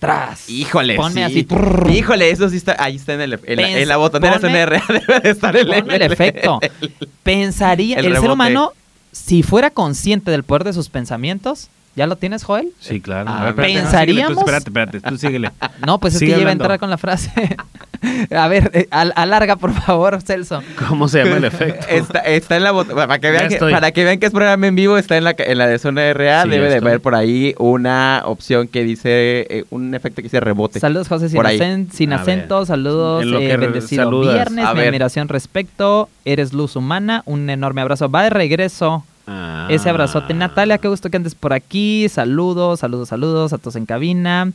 Tras. 0.00 0.48
Híjole, 0.48 0.96
Ponme 0.96 1.28
sí. 1.28 1.46
así. 1.46 1.94
Híjole, 1.94 2.30
eso 2.30 2.48
sí 2.48 2.56
está, 2.56 2.74
ahí 2.78 2.96
está 2.96 3.12
en, 3.14 3.20
el, 3.20 3.40
en, 3.44 3.56
la, 3.56 3.70
en 3.70 3.88
la 3.88 3.96
botonera 3.98 4.40
ponme- 4.40 4.64
SNR, 4.64 5.00
debe 5.06 5.20
de 5.20 5.30
estar 5.30 5.54
el, 5.54 5.66
Ponme 5.66 5.96
el 5.96 6.02
efecto. 6.02 6.58
Pensaría, 7.22 7.98
el 7.98 8.06
el, 8.06 8.16
ser 8.18 8.30
humano, 8.30 8.72
si 9.12 9.42
fuera 9.42 9.70
consciente 9.70 10.30
del 10.30 10.44
poder 10.44 10.64
de 10.64 10.72
sus 10.72 10.88
pensamientos, 10.88 11.68
¿ya 11.96 12.06
lo 12.06 12.16
tienes, 12.16 12.44
Joel? 12.44 12.70
Sí, 12.80 13.00
claro. 13.00 13.28
Ah, 13.30 13.38
A 13.38 13.40
ver, 13.40 13.48
espérate, 13.50 13.74
no, 13.74 13.80
¿pensaríamos? 13.82 14.20
síguele 14.22 14.34
tú, 14.34 14.40
espérate, 14.40 14.68
espérate, 14.70 15.00
tú 15.00 15.18
síguele. 15.18 15.50
No, 15.86 15.98
pues 15.98 16.14
es 16.14 16.18
Sigue 16.20 16.32
que 16.32 16.36
ya 16.38 16.42
iba 16.42 16.50
a 16.50 16.52
entrar 16.52 16.78
con 16.78 16.90
la 16.90 16.98
frase. 16.98 17.30
a 18.36 18.48
ver, 18.48 18.70
eh, 18.74 18.86
al- 18.90 19.12
alarga, 19.16 19.56
por 19.56 19.72
favor, 19.72 20.20
Celso. 20.22 20.62
¿Cómo 20.88 21.08
se 21.08 21.22
llama 21.24 21.36
el 21.38 21.44
efecto? 21.44 21.86
Está, 21.88 22.18
está 22.20 22.56
en 22.56 22.64
la 22.64 22.72
para 22.84 23.18
que, 23.18 23.30
vean 23.30 23.48
que, 23.48 23.56
para 23.58 23.92
que 23.92 24.04
vean 24.04 24.18
que 24.18 24.26
es 24.26 24.32
programa 24.32 24.66
en 24.66 24.74
vivo, 24.74 24.96
está 24.98 25.16
en 25.16 25.24
la, 25.24 25.34
en 25.38 25.58
la 25.58 25.66
de 25.66 25.78
zona 25.78 26.12
RA, 26.12 26.42
Sí, 26.44 26.48
debe 26.50 26.68
de 26.68 26.76
haber 26.76 27.00
por 27.00 27.14
ahí 27.14 27.54
una 27.58 28.22
opción 28.24 28.68
que 28.68 28.84
dice, 28.84 29.46
eh, 29.50 29.64
un 29.70 29.94
efecto 29.94 30.16
que 30.16 30.22
dice 30.24 30.40
rebote. 30.40 30.80
Saludos, 30.80 31.08
José, 31.08 31.28
sin, 31.28 31.40
acen- 31.40 32.12
acento. 32.14 32.64
Saludos, 32.66 33.22
En 33.22 33.30
lo 33.30 33.40
eh, 33.40 33.56
bendecido 33.56 34.04
saludas. 34.04 34.34
viernes. 34.34 34.64
A 34.64 34.72
Mi 34.74 34.80
ver. 34.80 34.88
admiración 34.88 35.28
respecto. 35.28 36.08
Eres 36.24 36.52
luz 36.52 36.76
humana. 36.76 37.22
Un 37.26 37.48
enorme 37.50 37.80
abrazo. 37.80 38.10
Va 38.10 38.22
de 38.22 38.30
regreso 38.30 39.04
Ah. 39.30 39.68
ese 39.70 39.88
abrazote. 39.88 40.34
Natalia, 40.34 40.78
qué 40.78 40.88
gusto 40.88 41.08
que 41.08 41.16
andes 41.16 41.34
por 41.36 41.52
aquí. 41.52 42.08
Saludos, 42.08 42.80
saludos, 42.80 43.08
saludos 43.08 43.52
a 43.52 43.58
todos 43.58 43.76
en 43.76 43.86
cabina. 43.86 44.50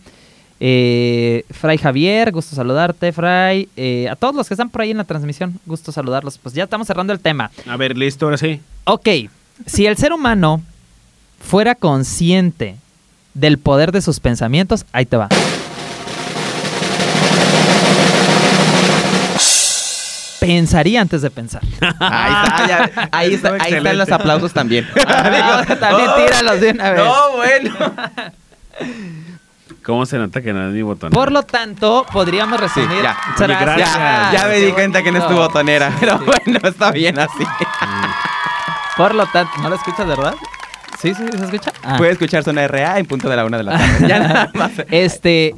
Eh, 0.59 1.45
Fray 1.49 1.77
Javier, 1.77 2.31
gusto 2.31 2.55
saludarte, 2.55 3.13
Fray. 3.13 3.69
Eh, 3.77 4.09
a 4.09 4.15
todos 4.15 4.35
los 4.35 4.47
que 4.47 4.53
están 4.53 4.69
por 4.69 4.81
ahí 4.81 4.91
en 4.91 4.97
la 4.97 5.05
transmisión, 5.05 5.59
gusto 5.65 5.91
saludarlos. 5.91 6.37
Pues 6.37 6.53
ya 6.53 6.65
estamos 6.65 6.87
cerrando 6.87 7.13
el 7.13 7.19
tema. 7.19 7.51
A 7.67 7.77
ver, 7.77 7.97
listo, 7.97 8.25
ahora 8.25 8.37
sí. 8.37 8.59
Ok, 8.83 9.07
si 9.65 9.85
el 9.85 9.95
ser 9.95 10.11
humano 10.11 10.61
fuera 11.39 11.75
consciente 11.75 12.75
del 13.33 13.57
poder 13.57 13.91
de 13.91 14.01
sus 14.01 14.19
pensamientos, 14.19 14.85
ahí 14.91 15.05
te 15.05 15.17
va. 15.17 15.29
Pensaría 20.45 21.01
antes 21.01 21.21
de 21.21 21.29
pensar. 21.29 21.61
Ahí 21.99 22.33
está, 22.43 22.67
ya- 22.67 23.09
ahí, 23.11 23.33
está- 23.33 23.49
Estuvo 23.49 23.63
ahí 23.63 23.73
están 23.73 23.97
los 23.97 24.11
aplausos 24.11 24.53
también. 24.53 24.87
Ah, 25.07 25.63
también 25.79 26.09
oh, 26.09 26.15
tíralos 26.15 26.61
de 26.61 26.71
una 26.71 26.91
vez. 26.91 27.03
No, 27.03 27.31
bueno. 27.37 27.75
¿Cómo 29.83 30.05
se 30.05 30.17
nota 30.17 30.41
que 30.41 30.51
no 30.51 30.67
es 30.67 30.73
mi 30.73 30.81
botón? 30.81 31.11
Por 31.11 31.31
lo 31.31 31.43
tanto, 31.43 32.05
podríamos 32.11 32.59
resumir. 32.59 32.97
Sí, 32.97 33.03
ya. 33.03 33.17
Oye, 33.37 33.55
gracias. 33.59 33.95
Ya, 33.95 34.31
ya 34.33 34.47
me 34.47 34.59
di 34.59 34.71
cuenta 34.71 35.03
que 35.03 35.11
no 35.11 35.19
es 35.19 35.27
tu 35.27 35.35
botonera, 35.35 35.91
pero 35.99 36.17
bueno, 36.19 36.59
está 36.63 36.91
bien 36.91 37.19
así. 37.19 37.45
Por 38.97 39.13
lo 39.13 39.25
tanto, 39.27 39.51
¿no 39.61 39.69
lo 39.69 39.75
escuchas, 39.75 40.07
verdad? 40.07 40.33
Sí, 40.99 41.13
sí, 41.13 41.23
¿se 41.37 41.43
escucha? 41.43 41.71
Ah. 41.83 41.97
Puede 41.97 42.11
escuchar 42.13 42.43
zona 42.43 42.67
RA 42.67 42.97
en 42.97 43.05
punto 43.05 43.29
de 43.29 43.35
la 43.35 43.45
una 43.45 43.57
de 43.57 43.63
la 43.63 43.77
tarde. 43.77 44.07
Ya 44.07 44.19
nada 44.19 44.51
más. 44.53 44.71
Este, 44.89 45.53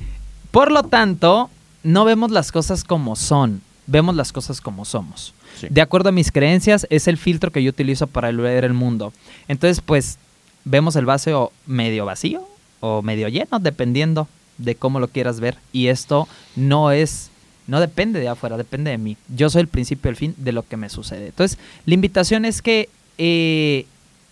por 0.51 0.72
lo 0.72 0.84
tanto, 0.84 1.50
no 1.84 2.03
vemos 2.03 2.32
las 2.32 2.51
cosas 2.51 2.84
como 2.84 3.15
son, 3.15 3.62
vemos 3.88 4.15
las 4.15 4.32
cosas 4.32 4.62
como 4.62 4.86
somos. 4.86 5.34
Sí. 5.60 5.67
De 5.70 5.82
acuerdo 5.82 6.10
a 6.10 6.12
mis 6.12 6.32
creencias, 6.32 6.86
es 6.89 7.08
el 7.08 7.17
filtro 7.17 7.51
que 7.51 7.63
yo 7.63 7.70
utilizo 7.70 8.08
para 8.08 8.32
ver 8.32 8.63
el 8.63 8.74
mundo. 8.74 9.13
Entonces, 9.48 9.82
pues, 9.82 10.20
vemos 10.65 10.96
el 10.96 11.06
vaso 11.06 11.51
medio 11.65 12.06
vacío 12.06 12.48
o 12.79 13.01
medio 13.01 13.27
lleno, 13.29 13.60
dependiendo 13.60 14.27
de 14.58 14.75
cómo 14.75 15.00
lo 15.00 15.08
quieras 15.08 15.39
ver. 15.39 15.58
Y 15.72 15.88
esto 15.88 16.27
no 16.56 16.91
es, 16.91 17.32
no 17.65 17.79
depende 17.79 18.20
de 18.20 18.27
afuera, 18.27 18.58
depende 18.58 18.91
de 18.91 18.98
mí. 18.98 19.17
Yo 19.29 19.50
soy 19.50 19.62
el 19.62 19.67
principio 19.67 20.10
y 20.10 20.12
el 20.12 20.15
fin 20.15 20.36
de 20.38 20.51
lo 20.51 20.67
que 20.67 20.77
me 20.77 20.89
sucede. 20.89 21.27
Entonces, 21.27 21.58
la 21.86 21.94
invitación 21.94 22.46
es 22.46 22.62
que 22.62 22.89
eh, 23.17 23.86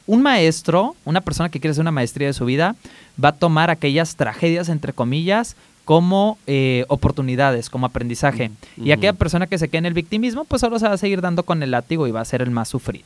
un 0.07 0.21
maestro, 0.21 0.95
una 1.05 1.21
persona 1.21 1.49
que 1.49 1.59
quiere 1.59 1.71
hacer 1.71 1.81
una 1.81 1.91
maestría 1.91 2.27
de 2.27 2.33
su 2.33 2.45
vida, 2.45 2.75
va 3.23 3.29
a 3.29 3.35
tomar 3.35 3.69
aquellas 3.69 4.15
tragedias, 4.15 4.69
entre 4.69 4.93
comillas, 4.93 5.55
como 5.85 6.37
eh, 6.47 6.83
oportunidades, 6.89 7.69
como 7.69 7.85
aprendizaje. 7.85 8.51
Y 8.75 8.91
aquella 8.91 9.13
persona 9.13 9.47
que 9.47 9.57
se 9.57 9.69
quede 9.69 9.77
en 9.79 9.85
el 9.85 9.93
victimismo, 9.93 10.43
pues 10.45 10.59
solo 10.59 10.79
se 10.79 10.87
va 10.87 10.93
a 10.95 10.97
seguir 10.97 11.21
dando 11.21 11.43
con 11.43 11.63
el 11.63 11.71
látigo 11.71 12.07
y 12.07 12.11
va 12.11 12.21
a 12.21 12.25
ser 12.25 12.41
el 12.41 12.51
más 12.51 12.67
sufrido. 12.69 13.05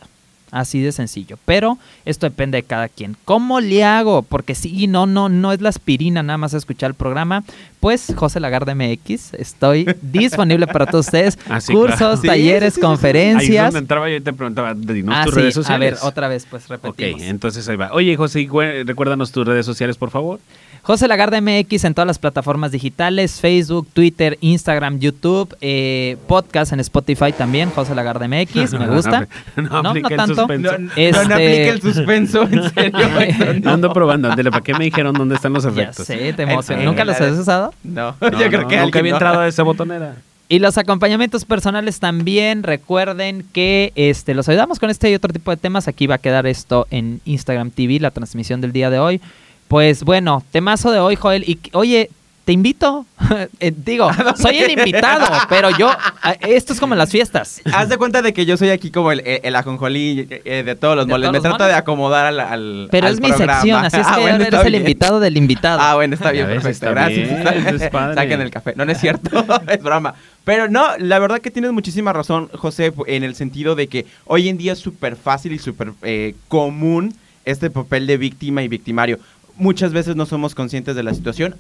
Así 0.51 0.81
de 0.81 0.91
sencillo. 0.91 1.37
Pero 1.45 1.77
esto 2.05 2.25
depende 2.25 2.55
de 2.55 2.63
cada 2.63 2.87
quien. 2.89 3.15
¿Cómo 3.23 3.59
le 3.59 3.83
hago? 3.83 4.23
Porque 4.23 4.55
sí, 4.55 4.87
no, 4.87 5.05
no, 5.05 5.29
no 5.29 5.51
es 5.53 5.61
la 5.61 5.69
aspirina 5.69 6.23
nada 6.23 6.37
más 6.39 6.55
escuchar 6.55 6.89
el 6.89 6.95
programa. 6.95 7.43
Pues 7.79 8.11
José 8.15 8.39
Lagarde 8.39 8.73
MX, 8.73 9.35
estoy 9.35 9.85
disponible 10.01 10.65
para 10.65 10.87
todos 10.87 11.05
ustedes. 11.05 11.37
Ah, 11.47 11.59
Cursos, 11.63 11.97
claro. 11.99 12.21
Talleres, 12.21 12.23
sí, 12.23 12.31
sí, 12.31 12.39
sí, 12.39 12.39
sí. 12.41 12.55
Ahí 12.55 12.67
es 12.67 12.79
conferencias. 12.79 13.65
donde 13.65 13.79
entraba 13.79 14.09
yo 14.09 14.15
y 14.15 14.21
te 14.21 14.33
preguntaba, 14.33 14.73
dinos 14.73 15.13
Ah, 15.15 15.25
tus 15.25 15.35
redes 15.35 15.53
A 15.55 15.61
sociales. 15.61 15.91
ver, 15.91 15.99
otra 16.01 16.27
vez, 16.27 16.47
pues 16.49 16.63
Ok, 16.65 16.69
repetimos. 16.71 17.21
entonces 17.21 17.69
ahí 17.69 17.75
va. 17.75 17.91
Oye, 17.93 18.15
José, 18.15 18.49
recuérdanos 18.85 19.31
tus 19.31 19.45
redes 19.45 19.67
sociales, 19.67 19.97
por 19.97 20.09
favor. 20.09 20.39
José 20.81 21.07
Lagarde 21.07 21.41
MX 21.41 21.83
en 21.85 21.93
todas 21.93 22.07
las 22.07 22.17
plataformas 22.19 22.71
digitales, 22.71 23.39
Facebook, 23.39 23.87
Twitter, 23.93 24.37
Instagram, 24.41 24.99
YouTube, 24.99 25.55
eh, 25.61 26.17
podcast 26.27 26.73
en 26.73 26.79
Spotify 26.79 27.31
también, 27.31 27.69
José 27.69 27.93
Lagarde 27.95 28.27
MX, 28.27 28.73
me 28.79 28.87
gusta. 28.87 29.27
No, 29.55 29.63
No, 29.63 29.83
no, 29.83 29.89
aplica 29.89 30.07
el 30.09 30.15
tanto. 30.17 30.35
suspenso. 30.35 30.71
No, 30.71 30.77
no, 30.79 30.91
Este- 30.95 31.11
no 31.27 31.33
aplique 31.35 31.69
el 31.69 31.81
suspenso, 31.81 32.43
en 32.43 32.69
serio. 32.73 33.59
no. 33.61 33.71
Ando 33.71 33.93
probando, 33.93 34.31
ándale, 34.31 34.49
¿para 34.51 34.63
qué 34.63 34.73
me 34.73 34.85
dijeron 34.85 35.13
dónde 35.13 35.35
están 35.35 35.53
los 35.53 35.63
Ya 35.63 35.69
efectos? 35.69 36.05
sé, 36.07 36.33
te 36.33 36.43
en 36.43 36.85
¿Nunca 36.85 37.05
los 37.05 37.19
has 37.21 37.37
usado? 37.37 37.73
No, 37.83 38.15
No, 38.19 38.31
yo 38.31 38.47
creo 38.47 38.61
no, 38.61 38.67
que 38.67 38.77
nunca 38.77 38.99
había 38.99 39.11
no. 39.11 39.17
entrado 39.17 39.39
a 39.41 39.47
esa 39.47 39.63
botonera. 39.63 40.15
Y 40.51 40.57
los 40.57 40.79
acompañamientos 40.79 41.45
personales 41.45 41.99
también, 41.99 42.63
recuerden 42.63 43.45
que 43.53 43.91
este, 43.95 44.33
los 44.33 44.49
ayudamos 44.49 44.79
con 44.79 44.89
este 44.89 45.11
y 45.11 45.13
otro 45.13 45.31
tipo 45.31 45.51
de 45.51 45.57
temas. 45.57 45.87
Aquí 45.87 46.07
va 46.07 46.15
a 46.15 46.17
quedar 46.17 46.47
esto 46.47 46.87
en 46.89 47.21
Instagram 47.25 47.69
TV, 47.69 47.99
la 47.99 48.09
transmisión 48.09 48.59
del 48.59 48.71
día 48.71 48.89
de 48.89 48.97
hoy. 48.97 49.21
Pues 49.69 50.03
bueno, 50.03 50.43
temazo 50.51 50.91
de 50.91 50.99
hoy, 50.99 51.15
Joel. 51.15 51.43
Y 51.47 51.57
oye, 51.73 52.09
te 52.45 52.51
invito. 52.51 53.05
Eh, 53.59 53.71
digo, 53.75 54.09
soy 54.41 54.57
el 54.57 54.71
invitado, 54.71 55.25
pero 55.49 55.69
yo, 55.77 55.91
eh, 55.91 56.37
esto 56.55 56.73
es 56.73 56.79
como 56.79 56.95
en 56.95 56.97
las 56.97 57.11
fiestas. 57.11 57.61
Haz 57.71 57.89
de 57.89 57.97
cuenta 57.97 58.23
de 58.23 58.33
que 58.33 58.43
yo 58.45 58.57
soy 58.57 58.69
aquí 58.71 58.89
como 58.89 59.11
el, 59.11 59.19
el, 59.19 59.41
el 59.43 59.55
ajonjolí 59.55 60.27
eh, 60.31 60.63
de 60.65 60.75
todos 60.75 60.95
los 60.95 61.05
De 61.05 61.11
moles. 61.11 61.27
todos 61.27 61.33
Me 61.33 61.39
trato 61.41 61.63
moles. 61.63 61.73
de 61.75 61.77
acomodar 61.79 62.25
al, 62.25 62.39
al 62.39 62.87
Pero 62.89 63.05
al 63.07 63.13
es 63.13 63.19
mi 63.21 63.27
programa. 63.27 63.53
sección, 63.61 63.85
así 63.85 63.97
es 63.97 64.07
que 64.07 64.13
Ah, 64.13 64.17
bueno, 64.17 64.31
ahora 64.37 64.43
está 64.45 64.55
eres 64.57 64.65
el 64.65 64.71
bien. 64.71 64.81
invitado 64.81 65.19
del 65.19 65.37
invitado. 65.37 65.79
Ah, 65.79 65.93
bueno, 65.95 66.15
está 66.15 66.31
bien, 66.31 66.47
ves, 66.47 66.55
perfecto. 66.63 66.87
está 66.87 66.89
Gracias. 66.89 67.29
bien, 67.63 67.75
es 67.81 67.89
padre. 67.91 68.15
Saquen 68.15 68.41
el 68.41 68.49
café. 68.49 68.73
No, 68.75 68.85
no 68.85 68.91
es 68.93 68.99
cierto, 68.99 69.45
es 69.67 69.83
broma. 69.83 70.15
Pero 70.43 70.67
no, 70.69 70.87
la 70.97 71.19
verdad 71.19 71.39
que 71.41 71.51
tienes 71.51 71.71
muchísima 71.71 72.13
razón, 72.13 72.49
José, 72.55 72.91
en 73.05 73.23
el 73.23 73.35
sentido 73.35 73.75
de 73.75 73.87
que 73.87 74.07
hoy 74.25 74.49
en 74.49 74.57
día 74.57 74.73
es 74.73 74.79
súper 74.79 75.17
fácil 75.17 75.51
y 75.51 75.59
súper 75.59 75.91
eh, 76.01 76.33
común 76.47 77.13
este 77.45 77.69
papel 77.69 78.07
de 78.07 78.17
víctima 78.17 78.63
y 78.63 78.67
victimario. 78.67 79.19
Muchas 79.59 79.91
veces 79.91 80.15
no 80.15 80.25
somos 80.25 80.55
conscientes 80.55 80.95
de 80.95 81.03
la 81.03 81.13
situación, 81.13 81.53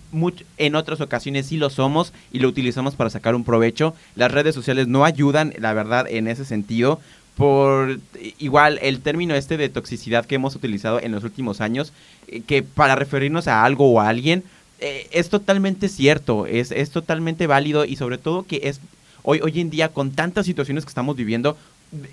en 0.57 0.75
otras 0.75 1.01
ocasiones 1.01 1.47
sí 1.47 1.57
lo 1.57 1.69
somos 1.69 2.13
y 2.31 2.39
lo 2.39 2.47
utilizamos 2.47 2.95
para 2.95 3.09
sacar 3.09 3.35
un 3.35 3.43
provecho. 3.43 3.93
Las 4.15 4.31
redes 4.31 4.55
sociales 4.55 4.87
no 4.87 5.03
ayudan, 5.03 5.53
la 5.59 5.73
verdad, 5.73 6.07
en 6.09 6.29
ese 6.29 6.45
sentido. 6.45 7.01
Por 7.35 7.99
igual 8.37 8.79
el 8.81 9.01
término 9.01 9.35
este 9.35 9.57
de 9.57 9.67
toxicidad 9.67 10.25
que 10.25 10.35
hemos 10.35 10.55
utilizado 10.55 11.01
en 11.01 11.11
los 11.11 11.25
últimos 11.25 11.59
años, 11.59 11.91
eh, 12.29 12.39
que 12.39 12.63
para 12.63 12.95
referirnos 12.95 13.49
a 13.49 13.65
algo 13.65 13.91
o 13.91 13.99
a 13.99 14.07
alguien, 14.07 14.45
eh, 14.79 15.09
es 15.11 15.27
totalmente 15.27 15.89
cierto, 15.89 16.45
es, 16.45 16.71
es 16.71 16.91
totalmente 16.91 17.47
válido 17.47 17.83
y 17.83 17.97
sobre 17.97 18.17
todo 18.17 18.43
que 18.43 18.61
es 18.63 18.79
hoy, 19.23 19.41
hoy 19.43 19.59
en 19.59 19.69
día 19.69 19.89
con 19.89 20.11
tantas 20.11 20.45
situaciones 20.45 20.85
que 20.85 20.89
estamos 20.89 21.17
viviendo, 21.17 21.57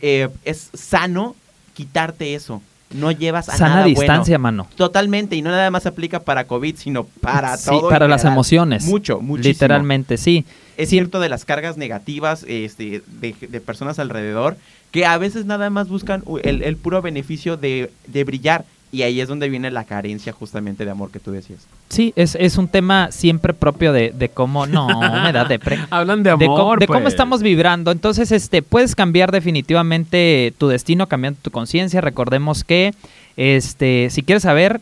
eh, 0.03 0.31
es 0.44 0.68
sano 0.75 1.37
quitarte 1.75 2.35
eso. 2.35 2.61
No 2.90 3.11
llevas 3.11 3.49
a 3.49 3.57
Sana 3.57 3.75
nada 3.77 3.87
distancia, 3.87 4.38
bueno. 4.38 4.42
mano. 4.64 4.68
Totalmente, 4.77 5.35
y 5.35 5.42
no 5.42 5.51
nada 5.51 5.70
más 5.70 5.87
aplica 5.87 6.20
para 6.20 6.44
COVID, 6.46 6.77
sino 6.77 7.05
para 7.05 7.57
Sí, 7.57 7.70
todo. 7.70 7.88
para 7.88 8.07
las 8.07 8.20
general. 8.22 8.35
emociones. 8.37 8.85
Mucho, 8.85 9.20
muchísimo. 9.20 9.53
Literalmente, 9.53 10.16
sí. 10.16 10.44
Es 10.77 10.88
Sí. 10.90 10.96
cierto 10.96 11.18
de 11.20 11.29
las 11.29 11.44
cargas 11.44 11.77
negativas 11.77 12.44
este, 12.46 13.03
de, 13.20 13.35
de 13.40 13.61
personas 13.61 13.99
alrededor 13.99 14.57
que 14.92 15.05
a 15.05 15.18
veces 15.18 15.46
nada 15.46 15.68
más 15.68 15.88
buscan 15.88 16.22
el, 16.44 16.62
el 16.62 16.77
puro 16.77 17.03
beneficio 17.03 17.57
de, 17.57 17.90
de 18.07 18.25
brillar. 18.25 18.64
Y 18.92 19.03
ahí 19.03 19.20
es 19.20 19.29
donde 19.29 19.49
viene 19.49 19.70
la 19.70 19.85
carencia 19.85 20.33
justamente 20.33 20.85
de 20.85 20.90
amor 20.90 21.11
que 21.11 21.18
tú 21.18 21.33
decías. 21.33 21.66
Sí, 21.88 22.12
es, 22.16 22.37
es 22.37 22.57
un 22.57 22.68
tema 22.68 23.11
siempre 23.11 23.53
propio 23.53 23.92
de, 23.92 24.12
de 24.16 24.29
cómo. 24.29 24.66
No, 24.66 24.87
me 25.22 25.33
da 25.33 25.44
depre. 25.44 25.79
Hablan 25.90 26.22
de 26.22 26.31
de, 26.37 26.44
amor, 26.44 26.59
cómo, 26.59 26.77
de 26.77 26.87
cómo 26.87 27.01
pues. 27.03 27.14
estamos 27.14 27.42
vibrando. 27.42 27.90
Entonces, 27.90 28.31
este, 28.33 28.62
puedes 28.62 28.94
cambiar 28.94 29.33
definitivamente 29.33 30.55
tu 30.57 30.68
destino, 30.68 31.09
cambiando 31.09 31.40
tu 31.42 31.51
conciencia. 31.51 32.01
Recordemos 32.01 32.64
que, 32.64 32.94
este, 33.37 34.09
si 34.11 34.22
quieres 34.22 34.44
saber, 34.44 34.81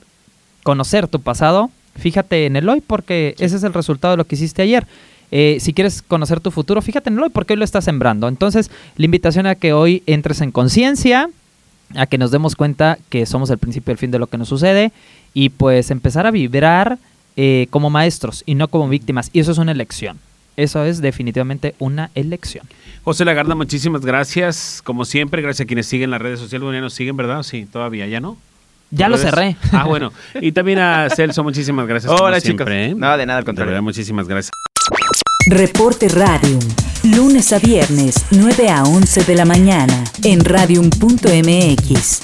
conocer 0.63 1.09
tu 1.09 1.21
pasado, 1.21 1.71
fíjate 1.97 2.47
en 2.47 2.57
el 2.57 2.69
hoy, 2.69 2.81
porque 2.81 3.35
ese 3.39 3.57
es 3.57 3.63
el 3.63 3.73
resultado 3.73 4.13
de 4.13 4.19
lo 4.19 4.27
que 4.27 4.35
hiciste 4.35 4.63
ayer. 4.63 4.87
Eh, 5.31 5.59
si 5.61 5.73
quieres 5.73 6.03
conocer 6.03 6.41
tu 6.41 6.51
futuro, 6.51 6.83
fíjate 6.83 7.11
en 7.11 7.17
el 7.17 7.25
hoy, 7.25 7.31
porque 7.31 7.55
hoy 7.55 7.59
lo 7.59 7.65
estás 7.65 7.85
sembrando. 7.85 8.29
Entonces, 8.29 8.71
la 8.97 9.05
invitación 9.05 9.47
a 9.47 9.55
que 9.55 9.73
hoy 9.73 10.03
entres 10.07 10.41
en 10.41 10.53
conciencia, 10.53 11.29
a 11.95 12.07
que 12.07 12.19
nos 12.19 12.31
demos 12.31 12.57
cuenta 12.57 12.99
que 13.09 13.27
somos 13.27 13.51
el 13.51 13.59
principio 13.59 13.91
y 13.91 13.95
el 13.95 13.99
fin 13.99 14.11
de 14.11 14.19
lo 14.19 14.27
que 14.27 14.39
nos 14.39 14.49
sucede 14.49 14.93
y 15.33 15.51
pues 15.51 15.91
empezar 15.91 16.27
a 16.27 16.31
vibrar 16.31 16.99
eh, 17.37 17.67
como 17.71 17.91
maestros 17.91 18.43
y 18.47 18.55
no 18.55 18.69
como 18.69 18.89
víctimas. 18.89 19.31
Y 19.33 19.41
eso 19.41 19.53
es 19.53 19.59
una 19.59 19.73
elección. 19.73 20.19
Eso 20.57 20.85
es 20.85 21.01
definitivamente 21.01 21.75
una 21.81 22.11
elección. 22.15 22.65
José 23.03 23.25
Lagarda, 23.25 23.55
muchísimas 23.57 24.03
gracias. 24.03 24.81
Como 24.85 25.05
siempre, 25.05 25.43
gracias 25.43 25.65
a 25.65 25.67
quienes 25.67 25.87
siguen 25.87 26.11
las 26.13 26.23
redes 26.23 26.39
sociales. 26.39 26.63
Bueno, 26.63 26.79
ya 26.79 26.83
nos 26.83 26.95
siguen, 26.95 27.17
¿verdad? 27.17 27.43
Sí, 27.43 27.67
todavía, 27.71 28.07
¿ya 28.07 28.21
no? 28.21 28.37
Ya 28.93 29.09
lo 29.09 29.17
cerré. 29.19 29.57
Ah, 29.73 29.85
bueno. 29.85 30.13
Y 30.41 30.53
también 30.53 30.79
a 30.79 31.09
Celso, 31.15 31.43
muchísimas 31.43 31.89
gracias. 31.89 32.13
Hola, 32.13 32.21
como 32.21 32.33
chicos. 32.37 32.43
siempre, 32.45 32.85
¿eh? 32.87 32.95
No, 32.95 33.17
de 33.17 33.27
nada, 33.27 33.39
al 33.39 33.45
De 33.45 33.47
contrario. 33.47 33.71
verdad, 33.73 33.83
muchísimas 33.83 34.29
gracias. 34.29 34.53
Reporte 35.51 36.09
Radium. 36.09 36.61
Lunes 37.05 37.53
a 37.53 37.59
viernes, 37.59 38.15
9 38.31 38.71
a 38.71 38.83
11 38.83 39.25
de 39.25 39.35
la 39.35 39.45
mañana. 39.45 40.05
En 40.23 40.43
radium.mx. 40.43 42.23